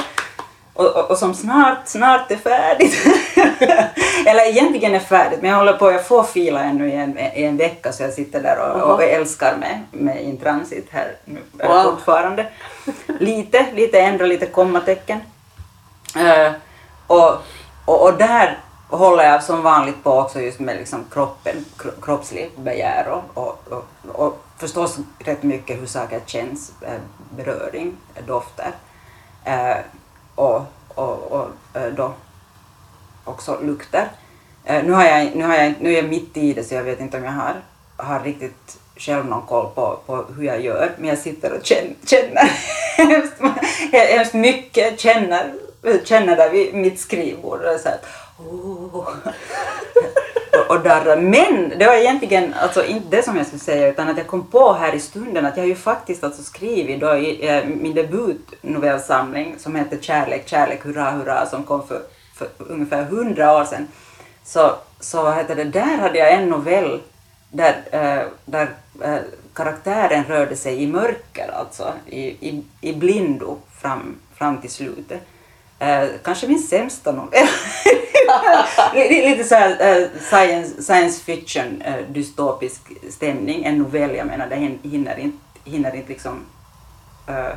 Och, 0.74 0.96
och, 0.96 1.10
och 1.10 1.18
som 1.18 1.34
snart, 1.34 1.88
snart 1.88 2.30
är 2.30 2.36
färdigt. 2.36 3.06
Eller 4.26 4.48
egentligen 4.48 4.94
är 4.94 4.98
färdigt, 4.98 5.42
men 5.42 5.50
jag 5.50 5.58
håller 5.58 5.72
på, 5.72 5.92
jag 5.92 6.06
får 6.06 6.22
fila 6.22 6.62
ännu 6.62 6.88
i 6.88 6.94
en, 6.94 7.18
i 7.18 7.42
en 7.44 7.56
vecka 7.56 7.92
så 7.92 8.02
jag 8.02 8.12
sitter 8.12 8.42
där 8.42 8.58
och, 8.58 8.94
och 8.94 9.02
älskar 9.02 9.56
med, 9.56 9.80
med 9.90 10.22
In 10.22 10.36
Transit 10.36 10.88
här 10.90 11.16
nu, 11.24 11.40
eh, 11.58 11.68
Wow. 11.68 11.90
fortfarande. 11.90 12.46
Lite, 13.20 13.66
lite 13.74 14.00
ändra 14.00 14.26
lite 14.26 14.46
kommatecken. 14.46 15.20
Eh, 16.16 16.52
och, 17.06 17.42
och, 17.84 18.02
och 18.02 18.18
där 18.18 18.58
håller 18.88 19.24
jag 19.24 19.42
som 19.42 19.62
vanligt 19.62 20.04
på 20.04 20.12
också 20.12 20.40
just 20.40 20.60
med 20.60 20.76
liksom 20.76 21.04
kroppen, 21.10 21.64
kro, 21.78 21.90
kroppslig 22.02 22.50
begär 22.56 23.08
och, 23.08 23.42
och, 23.42 23.72
och, 23.72 23.84
och 24.20 24.44
förstås 24.58 24.98
rätt 25.18 25.42
mycket 25.42 25.80
hur 25.80 25.86
saker 25.86 26.20
känns, 26.26 26.72
eh, 26.80 27.00
beröring, 27.36 27.96
eh, 28.14 28.24
dofter. 28.24 28.70
Eh, 29.44 29.76
och, 30.34 30.62
och, 30.88 31.32
och 31.32 31.48
eh, 31.74 31.92
då 31.96 32.12
också 33.24 33.58
lukter. 33.62 34.08
Eh, 34.64 34.84
nu, 34.84 34.92
har 34.92 35.04
jag, 35.04 35.36
nu, 35.36 35.44
har 35.44 35.54
jag, 35.54 35.74
nu 35.80 35.92
är 35.92 35.96
jag 35.96 36.08
mitt 36.08 36.36
i 36.36 36.52
det 36.52 36.64
så 36.64 36.74
jag 36.74 36.82
vet 36.82 37.00
inte 37.00 37.16
om 37.16 37.24
jag 37.24 37.32
har, 37.32 37.54
har 37.96 38.20
riktigt 38.20 38.78
själv 38.96 39.26
någon 39.26 39.46
koll 39.46 39.66
på, 39.74 39.98
på 40.06 40.24
hur 40.36 40.44
jag 40.44 40.60
gör 40.60 40.92
men 40.98 41.08
jag 41.08 41.18
sitter 41.18 41.52
och 41.52 41.66
känner, 41.66 41.94
känner 42.06 42.50
hemskt, 42.96 43.34
hemskt 43.92 44.34
mycket, 44.34 45.00
känner, 45.00 45.54
känner 46.04 46.36
där 46.36 46.50
vid 46.50 46.74
mitt 46.74 47.00
skrivbord 47.00 47.60
och 47.60 47.80
så 47.80 47.88
här, 47.88 47.98
oh. 48.38 49.06
och, 50.68 50.80
darrar. 50.80 51.16
Men 51.16 51.78
det 51.78 51.86
var 51.86 51.94
egentligen 51.94 52.54
alltså 52.54 52.84
inte 52.84 53.16
det 53.16 53.22
som 53.22 53.36
jag 53.36 53.46
skulle 53.46 53.60
säga 53.60 53.88
utan 53.88 54.08
att 54.08 54.18
jag 54.18 54.26
kom 54.26 54.46
på 54.46 54.72
här 54.72 54.94
i 54.94 55.00
stunden 55.00 55.46
att 55.46 55.56
jag 55.56 55.64
har 55.64 55.68
ju 55.68 55.74
faktiskt 55.74 56.24
alltså 56.24 56.42
skrivit 56.42 57.00
då 57.00 57.16
i 57.16 57.48
eh, 57.48 57.64
min 57.64 57.94
debutnovellsamling 57.94 59.54
som 59.58 59.76
heter 59.76 59.98
Kärlek, 60.00 60.48
kärlek, 60.48 60.84
hurra, 60.84 61.10
hurra 61.10 61.46
som 61.46 61.64
kom 61.64 61.86
för, 61.86 62.02
för 62.34 62.48
ungefär 62.58 63.04
hundra 63.04 63.56
år 63.56 63.64
sedan. 63.64 63.88
Så, 64.44 64.74
så 65.00 65.30
heter 65.30 65.56
det, 65.56 65.64
där 65.64 65.96
hade 65.96 66.18
jag 66.18 66.32
en 66.32 66.48
novell 66.48 67.00
där, 67.50 67.74
eh, 67.90 68.26
där 68.44 68.68
eh, 69.02 69.18
karaktären 69.54 70.24
rörde 70.24 70.56
sig 70.56 70.82
i 70.82 70.86
mörker, 70.86 71.50
alltså 71.54 71.92
i, 72.06 72.20
i, 72.20 72.64
i 72.80 72.92
blindo 72.92 73.58
fram, 73.80 74.16
fram 74.34 74.60
till 74.60 74.70
slutet. 74.70 75.20
Eh, 75.78 76.08
kanske 76.24 76.48
min 76.48 76.62
sämsta 76.62 77.12
novell. 77.12 77.48
Lite 78.94 79.44
så 79.44 79.54
här 79.54 79.70
eh, 79.80 80.08
science, 80.20 80.82
science 80.82 81.24
fiction, 81.24 81.82
eh, 81.82 81.96
dystopisk 82.08 82.80
stämning. 83.10 83.64
En 83.64 83.78
novell, 83.78 84.14
jag 84.14 84.26
menar, 84.26 84.46
det 84.46 84.56
hinner 84.88 85.18
inte, 85.18 85.38
hinner 85.64 85.94
inte 85.96 86.08
liksom 86.08 86.40
eh, 87.26 87.54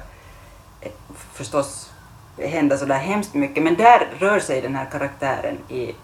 förstås 1.34 1.90
hända 2.38 2.78
så 2.78 2.86
där 2.86 2.96
hemskt 2.96 3.34
mycket, 3.34 3.64
men 3.64 3.76
där 3.76 4.08
rör 4.20 4.40
sig 4.40 4.62
den 4.62 4.76
här 4.76 4.86
karaktären 4.86 5.58
i, 5.70 5.96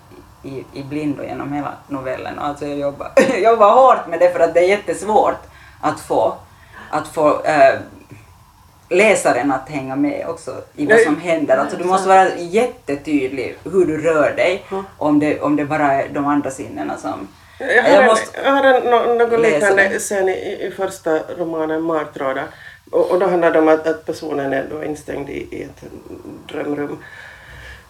i, 0.44 0.66
i 0.74 0.84
blindo 0.84 1.24
genom 1.24 1.54
hela 1.54 1.74
novellen. 1.88 2.40
Alltså 2.40 2.66
jag 2.66 2.78
jobbar, 2.78 3.12
jobbar 3.38 3.72
hårt 3.74 4.08
med 4.08 4.20
det 4.20 4.34
för 4.34 4.40
att 4.40 4.54
det 4.54 4.60
är 4.60 4.68
jättesvårt 4.68 5.40
att 5.82 6.00
få, 6.00 6.36
att 6.90 7.08
få 7.08 7.42
eh, 7.44 7.80
läsaren 8.94 9.52
att 9.52 9.70
hänga 9.70 9.96
med 9.96 10.26
också 10.28 10.52
i 10.76 10.86
vad 10.86 11.00
som 11.00 11.18
händer. 11.22 11.58
Alltså 11.58 11.78
du 11.78 11.84
måste 11.84 12.08
vara 12.10 12.36
jättetydlig 12.38 13.58
hur 13.64 13.86
du 13.86 13.98
rör 14.02 14.34
dig 14.36 14.64
om 14.98 15.20
det, 15.20 15.40
om 15.42 15.56
det 15.56 15.66
bara 15.66 15.92
är 15.94 16.10
de 16.10 16.26
andra 16.26 16.52
sinnena 16.52 16.98
som... 16.98 17.28
Jag 17.60 17.84
har, 17.84 17.90
Jag 17.90 18.04
en, 18.12 18.18
jag 18.44 18.52
har 18.52 18.64
en, 18.64 18.84
nå- 18.84 19.14
något 19.26 19.40
läsa 19.40 19.70
liknande 19.70 20.00
scen 20.00 20.30
i, 20.30 20.32
i 20.68 20.74
första 20.78 21.20
romanen 21.38 21.82
Martrådar. 21.82 22.46
Och, 22.92 23.12
och 23.12 23.20
då 23.20 23.28
handlar 23.28 23.52
det 23.52 23.60
om 23.60 23.68
att, 23.68 23.88
att 23.88 24.06
personen 24.06 24.54
är 24.54 24.66
då 24.72 24.84
instängd 24.84 25.30
i, 25.30 25.48
i 25.52 25.64
ett 25.64 25.84
drömrum. 26.48 26.98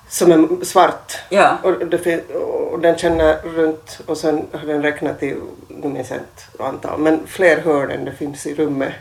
som 0.09 0.31
är 0.31 0.65
svart. 0.65 1.17
Ja. 1.29 1.57
Och, 1.63 1.85
det, 1.87 2.29
och 2.71 2.79
den 2.79 2.97
känner 2.97 3.35
runt 3.43 3.99
och 4.05 4.17
sen 4.17 4.47
har 4.51 4.67
den 4.67 4.81
räknat 4.83 5.19
till, 5.19 5.35
nu 5.67 5.87
minns 5.87 6.09
jag 6.09 6.19
inte 6.19 6.63
antal, 6.63 6.99
men 6.99 7.19
fler 7.27 7.57
hörn 7.61 7.91
än 7.91 8.05
det 8.05 8.11
finns 8.11 8.45
i 8.47 8.55
rummet. 8.55 8.93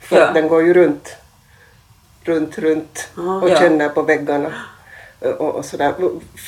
För 0.00 0.16
Ja. 0.16 0.30
den 0.34 0.48
går 0.48 0.62
ju 0.62 0.74
runt, 0.74 1.16
runt, 2.28 2.58
runt 2.58 3.08
och 3.42 3.50
Ja. 3.50 3.56
känner 3.58 3.88
på 3.88 4.02
väggarna. 4.02 4.52
Och, 5.20 5.54
och 5.54 5.64
sådär. 5.64 5.94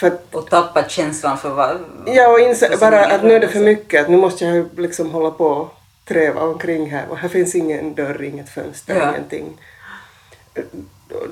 För 0.01 0.13
Och 0.33 0.51
tappa 0.51 0.89
känslan 0.89 1.39
för 1.39 1.51
vad... 1.51 1.77
Ja, 2.07 2.29
och 2.33 2.41
inse 2.41 2.69
för 2.71 2.77
bara 2.79 3.07
att 3.07 3.23
nu 3.25 3.33
är 3.35 3.41
det 3.41 3.49
för 3.49 3.59
rörelse. 3.59 3.81
mycket, 3.81 4.03
att 4.03 4.11
nu 4.11 4.17
måste 4.17 4.45
jag 4.45 4.69
liksom 4.77 5.11
hålla 5.11 5.31
på 5.31 5.47
och 5.47 5.75
träva 6.09 6.41
omkring 6.43 6.91
här 6.91 7.05
och 7.11 7.17
här 7.17 7.29
finns 7.29 7.55
ingen 7.55 7.95
dörr, 7.95 8.23
inget 8.23 8.49
fönster, 8.49 8.97
Ja. 8.97 9.09
ingenting. 9.11 9.59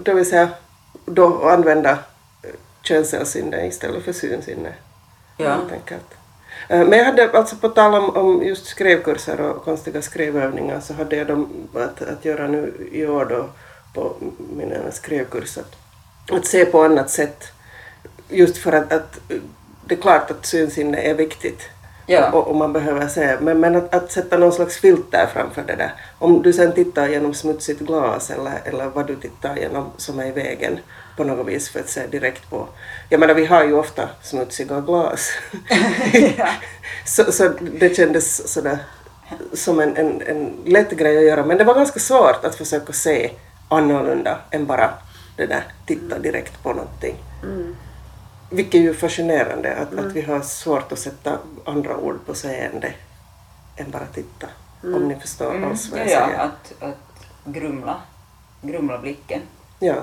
Det 0.05 0.15
vill 0.15 0.27
säga, 0.31 0.49
då 1.07 1.49
använda 1.49 1.99
känselssinne 2.83 3.67
istället 3.67 4.05
för 4.05 4.13
synsinne. 4.13 4.73
Ja. 5.37 5.49
helt 5.51 5.73
enkelt. 5.73 6.15
Eh, 6.69 6.85
Men 6.87 6.99
jag 6.99 7.05
hade, 7.05 7.31
alltså 7.33 7.57
på 7.57 7.69
tal 7.69 7.95
om, 7.95 8.11
om 8.17 8.43
just 8.43 8.67
skrivkurser 8.67 9.41
och 9.41 9.65
konstiga 9.65 10.03
skrivövningar 10.03 10.81
så 10.81 10.95
hade 10.95 11.17
jag 11.17 11.27
dem 11.27 11.69
att, 11.75 12.03
att 12.03 12.25
göra 12.25 12.47
nu 12.47 12.89
i 12.93 13.07
år 13.07 13.25
då 13.25 13.47
på 13.99 14.17
min 14.57 14.73
ena 14.73 14.91
skrivkurs 14.91 15.59
att, 15.59 15.77
att 16.31 16.47
se 16.47 16.65
på 16.65 16.83
annat 16.83 17.11
sätt. 17.11 17.45
Just 18.29 18.57
för 18.57 18.73
att, 18.73 18.93
att 18.93 19.21
det 19.87 19.95
är 19.95 20.01
klart 20.01 20.31
att 20.31 20.47
synsinne 20.47 20.99
är 20.99 21.15
viktigt 21.15 21.61
Ja. 22.11 22.31
och, 22.31 22.49
och 22.49 22.57
man 22.57 22.73
behöver 22.73 23.09
se, 23.09 23.37
men, 23.41 23.61
men 23.61 23.77
att, 23.77 23.95
att 23.95 24.13
sätta 24.13 24.39
någon 24.39 24.53
slags 24.53 24.77
filter 24.77 25.27
framför 25.33 25.63
det 25.63 25.77
där. 25.77 25.93
Om 26.19 26.43
du 26.43 26.53
sen 26.53 26.73
tittar 26.73 27.09
genom 27.09 27.35
smutsigt 27.35 27.81
glas 27.81 28.31
eller, 28.31 28.61
eller 28.65 28.87
vad 28.87 29.07
du 29.07 29.17
tittar 29.17 29.57
genom 29.57 29.91
som 29.97 30.19
är 30.19 30.27
i 30.27 30.31
vägen 30.31 30.79
på 31.17 31.25
något 31.25 31.47
vis 31.47 31.69
för 31.69 31.81
att 31.81 31.89
se 31.89 32.07
direkt 32.07 32.51
på. 32.51 32.69
Jag 33.09 33.21
menar 33.21 33.35
vi 33.35 33.47
har 33.47 33.65
ju 33.65 33.75
ofta 33.75 34.09
smutsiga 34.23 34.81
glas. 34.81 35.31
så, 37.07 37.33
så 37.33 37.49
det 37.81 37.97
kändes 37.97 38.53
sådär 38.53 38.79
som 39.53 39.81
en, 39.81 39.97
en, 39.97 40.23
en 40.23 40.53
lätt 40.65 40.91
grej 40.91 41.19
att 41.19 41.25
göra 41.25 41.47
men 41.47 41.59
det 41.59 41.65
var 41.65 41.75
ganska 41.75 42.01
svårt 42.01 42.45
att 42.45 42.55
försöka 42.55 42.93
se 42.93 43.31
annorlunda 43.69 44.39
än 44.51 44.67
bara 44.67 44.91
det 45.37 45.47
där 45.47 45.65
titta 45.87 46.19
direkt 46.19 46.63
på 46.63 46.73
någonting. 46.73 47.17
Vilket 48.51 48.75
är 48.75 48.79
ju 48.79 48.95
fascinerande 48.95 49.77
att, 49.77 49.99
att 49.99 50.13
vi 50.13 50.23
har 50.23 50.41
svårt 50.41 50.93
att 50.93 50.99
sätta 50.99 51.39
andra 51.67 51.97
ord 51.97 52.27
på 52.27 52.35
seende 52.35 52.93
än 53.77 53.91
bara 53.91 54.07
titta. 54.07 54.47
Om 54.83 55.09
ni 55.09 55.15
förstår 55.15 55.51
Mm. 55.55 55.71
alls 55.71 55.91
vad 55.91 56.01
Ja, 56.01 56.05
jag 56.05 56.13
ja, 56.23 56.27
säger. 56.27 56.39
att, 56.39 56.83
att 56.83 57.25
grumla, 57.45 57.97
grumla 58.63 58.99
blicken. 58.99 59.41
Ja. 59.79 59.95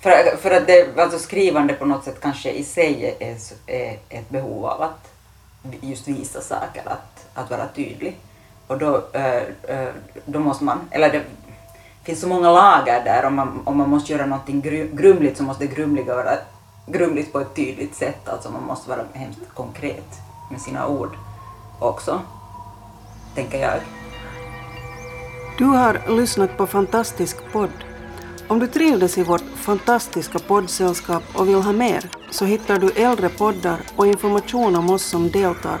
För, 0.00 0.36
för 0.36 0.50
att 0.50 0.66
det, 0.66 0.98
alltså 0.98 1.18
skrivande 1.18 1.74
på 1.74 1.84
något 1.84 2.04
sätt 2.04 2.20
kanske 2.20 2.50
i 2.52 2.64
sig 2.64 3.16
är, 3.20 3.36
är 3.66 3.98
ett 4.08 4.28
behov 4.28 4.66
av 4.66 4.82
att 4.82 5.12
just 5.80 6.08
visa 6.08 6.40
saker, 6.40 6.82
att, 6.86 7.26
att 7.34 7.50
vara 7.50 7.68
tydlig. 7.68 8.16
Och 8.66 8.78
då, 8.78 9.04
eh, 9.12 9.42
eh, 9.62 9.88
då 10.24 10.38
måste 10.38 10.64
man, 10.64 10.88
eller 10.90 11.12
det 11.12 11.22
finns 12.06 12.20
så 12.20 12.28
många 12.28 12.52
lager 12.52 13.04
där, 13.04 13.24
om 13.24 13.34
man, 13.34 13.60
om 13.64 13.76
man 13.76 13.90
måste 13.90 14.12
göra 14.12 14.26
någonting 14.26 14.60
grumligt 14.92 15.36
så 15.36 15.42
måste 15.42 15.66
det 15.66 15.74
grumliga 15.74 16.14
vara 16.14 16.30
grumligt 16.86 17.32
på 17.32 17.40
ett 17.40 17.54
tydligt 17.54 17.94
sätt, 17.94 18.28
alltså 18.28 18.50
man 18.50 18.62
måste 18.62 18.90
vara 18.90 19.00
hemskt 19.12 19.40
konkret 19.54 20.20
med 20.50 20.60
sina 20.60 20.86
ord 20.86 21.16
också, 21.78 22.20
tänker 23.34 23.58
jag. 23.58 23.80
Du 25.58 25.64
har 25.64 26.16
lyssnat 26.16 26.56
på 26.56 26.66
Fantastisk 26.66 27.36
podd. 27.52 27.70
Om 28.48 28.58
du 28.58 28.66
trivdes 28.66 29.18
i 29.18 29.22
vårt 29.22 29.56
fantastiska 29.56 30.38
poddsällskap 30.38 31.22
och 31.34 31.48
vill 31.48 31.62
ha 31.62 31.72
mer 31.72 32.10
så 32.30 32.44
hittar 32.44 32.78
du 32.78 32.90
äldre 32.90 33.28
poddar 33.28 33.80
och 33.96 34.06
information 34.06 34.76
om 34.76 34.90
oss 34.90 35.02
som 35.02 35.30
deltar 35.30 35.80